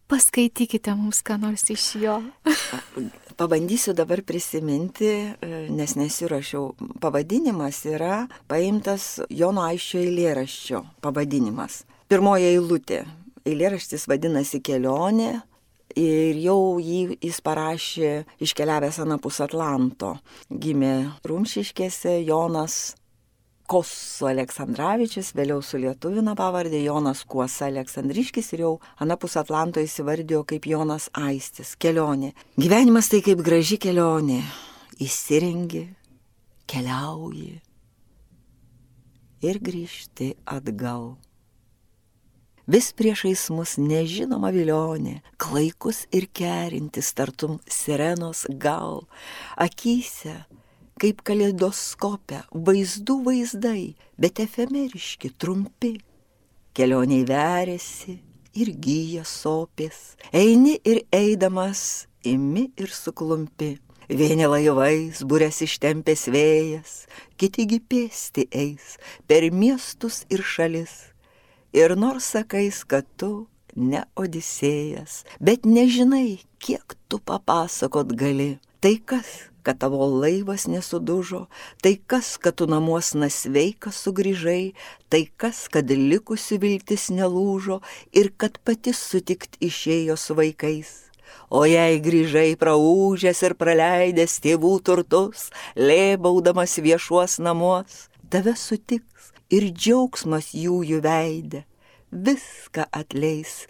Paskaitykite 0.09 0.95
mums 0.97 1.23
ką 1.25 1.39
nors 1.41 1.65
iš 1.73 1.85
jo. 2.01 2.17
Pabandysiu 3.39 3.95
dabar 3.97 4.23
prisiminti, 4.23 5.09
e, 5.11 5.55
nes 5.69 5.95
nesiuošiau. 5.99 6.75
Pavadinimas 7.03 7.81
yra 7.91 8.27
paimtas 8.49 9.25
Jono 9.29 9.65
Aiščio 9.67 10.05
eilėraščio 10.05 10.85
pavadinimas. 11.03 11.83
Pirmoji 12.09 12.53
eilutė. 12.53 13.01
Eilėraštis 13.45 14.07
vadinasi 14.09 14.63
Kelionė 14.65 15.33
ir 15.99 16.39
jau 16.43 16.77
jį 16.83 17.17
jis 17.23 17.41
parašė 17.45 18.13
iškeliavęs 18.45 19.01
Anapus 19.05 19.41
Atlanto. 19.45 20.17
Gimė 20.51 20.95
Rumšiškėse 21.27 22.21
Jonas 22.27 22.95
Kosu 23.65 24.29
Aleksandраvičius, 24.29 25.31
vėliau 25.33 25.63
sulietuvino 25.65 26.35
pavardė 26.37 26.83
Jonas 26.85 27.23
Kuosa 27.25 27.71
Aleksandriškis 27.71 28.53
ir 28.53 28.65
jau 28.67 28.73
Anapus 29.01 29.39
Atlanto 29.41 29.81
įsivardijo 29.81 30.43
kaip 30.45 30.69
Jonas 30.69 31.09
Aistis. 31.17 31.73
Kelionė. 31.81 32.35
Gyvenimas 32.61 33.09
tai 33.09 33.23
kaip 33.25 33.41
graži 33.47 33.81
kelionė. 33.81 34.43
Įsirengi, 35.01 35.87
keliauji 36.71 37.55
ir 39.45 39.61
grįžti 39.65 40.35
atgal. 40.49 41.15
Vis 42.65 42.95
priešais 42.97 43.51
mus 43.53 43.75
nežinoma 43.77 44.49
vilionė, 44.55 45.19
klaikus 45.37 46.07
ir 46.17 46.31
kerintis 46.33 47.13
tartum 47.13 47.59
sirenos 47.69 48.47
gal, 48.57 49.03
akise 49.61 50.39
kaip 51.01 51.23
kaleidoskope, 51.27 52.41
vaizdų 52.55 53.19
vaizdai, 53.27 53.95
bet 54.21 54.41
efemeriški, 54.41 55.35
trumpi. 55.37 55.99
Kelioniai 56.75 57.27
veriasi 57.29 58.17
ir 58.59 58.71
gyja 58.83 59.23
sopės, 59.29 60.15
eini 60.33 60.79
ir 60.83 61.05
eidamas, 61.15 62.07
imi 62.27 62.71
ir 62.81 62.91
suklumpi. 62.95 63.77
Vieni 64.09 64.45
laivais 64.49 65.23
būrės 65.25 65.63
ištempęs 65.65 66.27
vėjas, 66.33 66.97
kitigi 67.41 67.79
pėsti 67.81 68.49
eis 68.53 68.99
per 69.29 69.47
miestus 69.53 70.25
ir 70.29 70.45
šalis. 70.45 71.14
Ir 71.75 71.97
nors 71.99 72.29
sakais, 72.37 72.85
kad 72.87 73.07
tu 73.19 73.49
ne 73.75 74.05
odisėjas, 74.15 75.25
bet 75.43 75.67
nežinai, 75.67 76.39
kiek 76.63 76.95
tu 77.11 77.19
papasakot 77.19 78.15
gali, 78.15 78.55
tai 78.79 78.95
kas 79.03 79.51
kad 79.65 79.79
tavo 79.81 80.07
laivas 80.07 80.67
nesudužo, 80.69 81.47
tai 81.83 81.97
kas, 81.97 82.37
kad 82.37 82.55
tu 82.61 82.67
namuos 82.69 83.15
nasveikas 83.17 83.97
sugrįžai, 84.05 84.75
tai 85.09 85.25
kas, 85.41 85.65
kad 85.73 85.89
likusi 85.89 86.59
viltis 86.61 87.09
nelūžo 87.09 87.81
ir 88.13 88.29
kad 88.37 88.61
pati 88.61 88.93
sutikt 88.93 89.57
išėjo 89.65 90.19
su 90.21 90.37
vaikais. 90.37 90.93
O 91.49 91.65
jei 91.65 91.97
grįžai 92.05 92.51
praūžęs 92.61 93.41
ir 93.49 93.57
praleidęs 93.57 94.37
tėvų 94.45 94.75
turtus, 94.85 95.49
lėbaudamas 95.81 96.77
viešuos 96.85 97.41
namuos, 97.41 98.05
tave 98.29 98.55
sutiks 98.59 99.14
ir 99.51 99.71
džiaugsmas 99.73 100.53
jų 100.57 100.81
jų 100.89 101.01
veidė, 101.05 101.65
viską 102.13 102.87
atleis, 102.93 103.67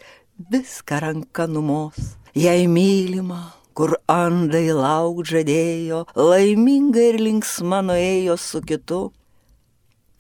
viską 0.50 1.00
ranka 1.02 1.46
numos. 1.46 2.14
Jei 2.34 2.66
mylima, 2.66 3.54
kur 3.74 3.96
andai 4.10 4.70
lauk 4.74 5.22
žadėjo, 5.26 6.04
laiminga 6.18 7.10
ir 7.12 7.20
linksma 7.22 7.82
nuėjo 7.86 8.38
su 8.38 8.62
kitu. 8.62 9.02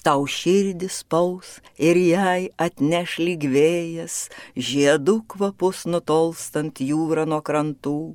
Tau 0.04 0.26
širdis 0.28 0.98
paus 1.08 1.58
ir 1.80 1.96
jai 1.96 2.50
atneš 2.60 3.16
lyg 3.24 3.46
vėjas, 3.48 4.28
žiedų 4.52 5.22
kvapus 5.32 5.86
nutolstant 5.88 6.82
jūrą 6.84 7.24
nuo 7.30 7.40
krantų. 7.40 8.14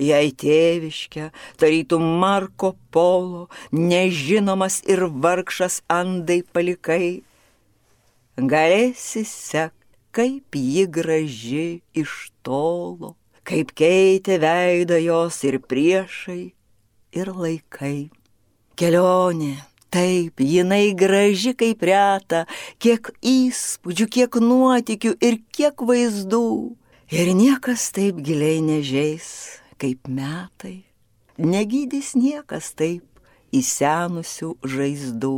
Jei 0.00 0.32
tėviškia, 0.32 1.30
tarytum 1.60 2.04
Marko 2.20 2.74
Polo, 2.90 3.48
nežinomas 3.72 4.80
ir 4.88 5.04
vargšas 5.06 5.82
andai 5.92 6.40
palikai, 6.42 7.22
galėsi 8.36 9.26
sek, 9.28 9.74
kaip 10.12 10.56
ji 10.56 10.86
graži 10.88 11.66
iš 11.92 12.30
tolo 12.42 13.16
kaip 13.48 13.72
keitė 13.78 14.38
veidą 14.42 14.98
jos 15.02 15.42
ir 15.48 15.58
priešai, 15.66 16.52
ir 17.12 17.30
laikai. 17.34 18.10
Kelionė, 18.78 19.56
taip, 19.92 20.40
jinai 20.40 20.94
graži 20.98 21.52
kaip 21.58 21.82
reta, 21.86 22.46
kiek 22.82 23.12
įspūdžių, 23.20 24.06
kiek 24.16 24.38
nuotikių 24.40 25.16
ir 25.20 25.40
kiek 25.54 25.82
vaizdų. 25.88 26.46
Ir 27.12 27.34
niekas 27.36 27.90
taip 27.92 28.22
giliai 28.24 28.62
nežeis, 28.64 29.60
kaip 29.82 30.06
metai. 30.06 30.84
Negydys 31.42 32.12
niekas 32.14 32.70
taip 32.78 33.04
įsenusių 33.56 34.54
žaizdų. 34.62 35.36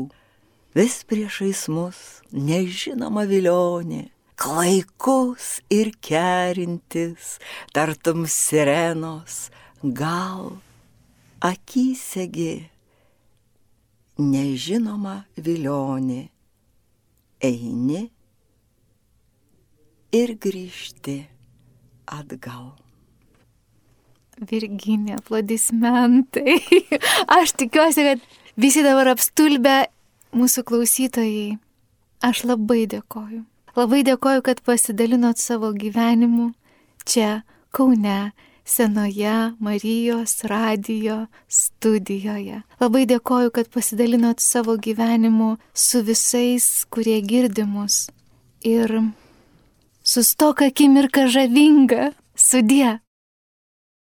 Vis 0.75 0.97
priešais 1.07 1.65
mus 1.71 1.99
nežinoma 2.35 3.25
vilionė, 3.31 4.09
klaikus 4.37 5.63
ir 5.73 5.93
kerintis, 6.03 7.39
tartum 7.73 8.27
sirenos, 8.27 9.49
gal 9.81 10.57
akysegi 11.45 12.67
nežinoma 14.19 15.23
vilionė, 15.39 16.23
eini 17.43 18.09
ir 20.15 20.35
grįžti 20.43 21.21
atgal. 22.07 22.84
Virginė, 24.41 25.19
aplodismentai. 25.21 26.59
Aš 27.39 27.55
tikiuosi, 27.61 28.07
kad 28.09 28.25
visi 28.61 28.85
dabar 28.87 29.13
apstulbę 29.15 29.85
mūsų 30.35 30.65
klausytojai. 30.69 31.59
Aš 32.25 32.45
labai 32.49 32.85
dėkoju. 32.91 33.45
Labai 33.75 34.05
dėkoju, 34.07 34.43
kad 34.47 34.63
pasidalinot 34.65 35.41
savo 35.43 35.73
gyvenimu 35.75 36.53
čia, 37.05 37.43
Kaune, 37.75 38.33
senoje 38.65 39.53
Marijos 39.59 40.45
radijo 40.45 41.27
studijoje. 41.49 42.63
Labai 42.81 43.05
dėkoju, 43.11 43.51
kad 43.51 43.69
pasidalinot 43.69 44.41
savo 44.41 44.77
gyvenimu 44.79 45.57
su 45.75 46.03
visais, 46.07 46.85
kurie 46.89 47.21
girdimus. 47.21 48.09
Ir 48.65 48.95
sustok 50.07 50.63
akimirka 50.71 51.27
žavinga, 51.29 52.13
sudė. 52.35 53.01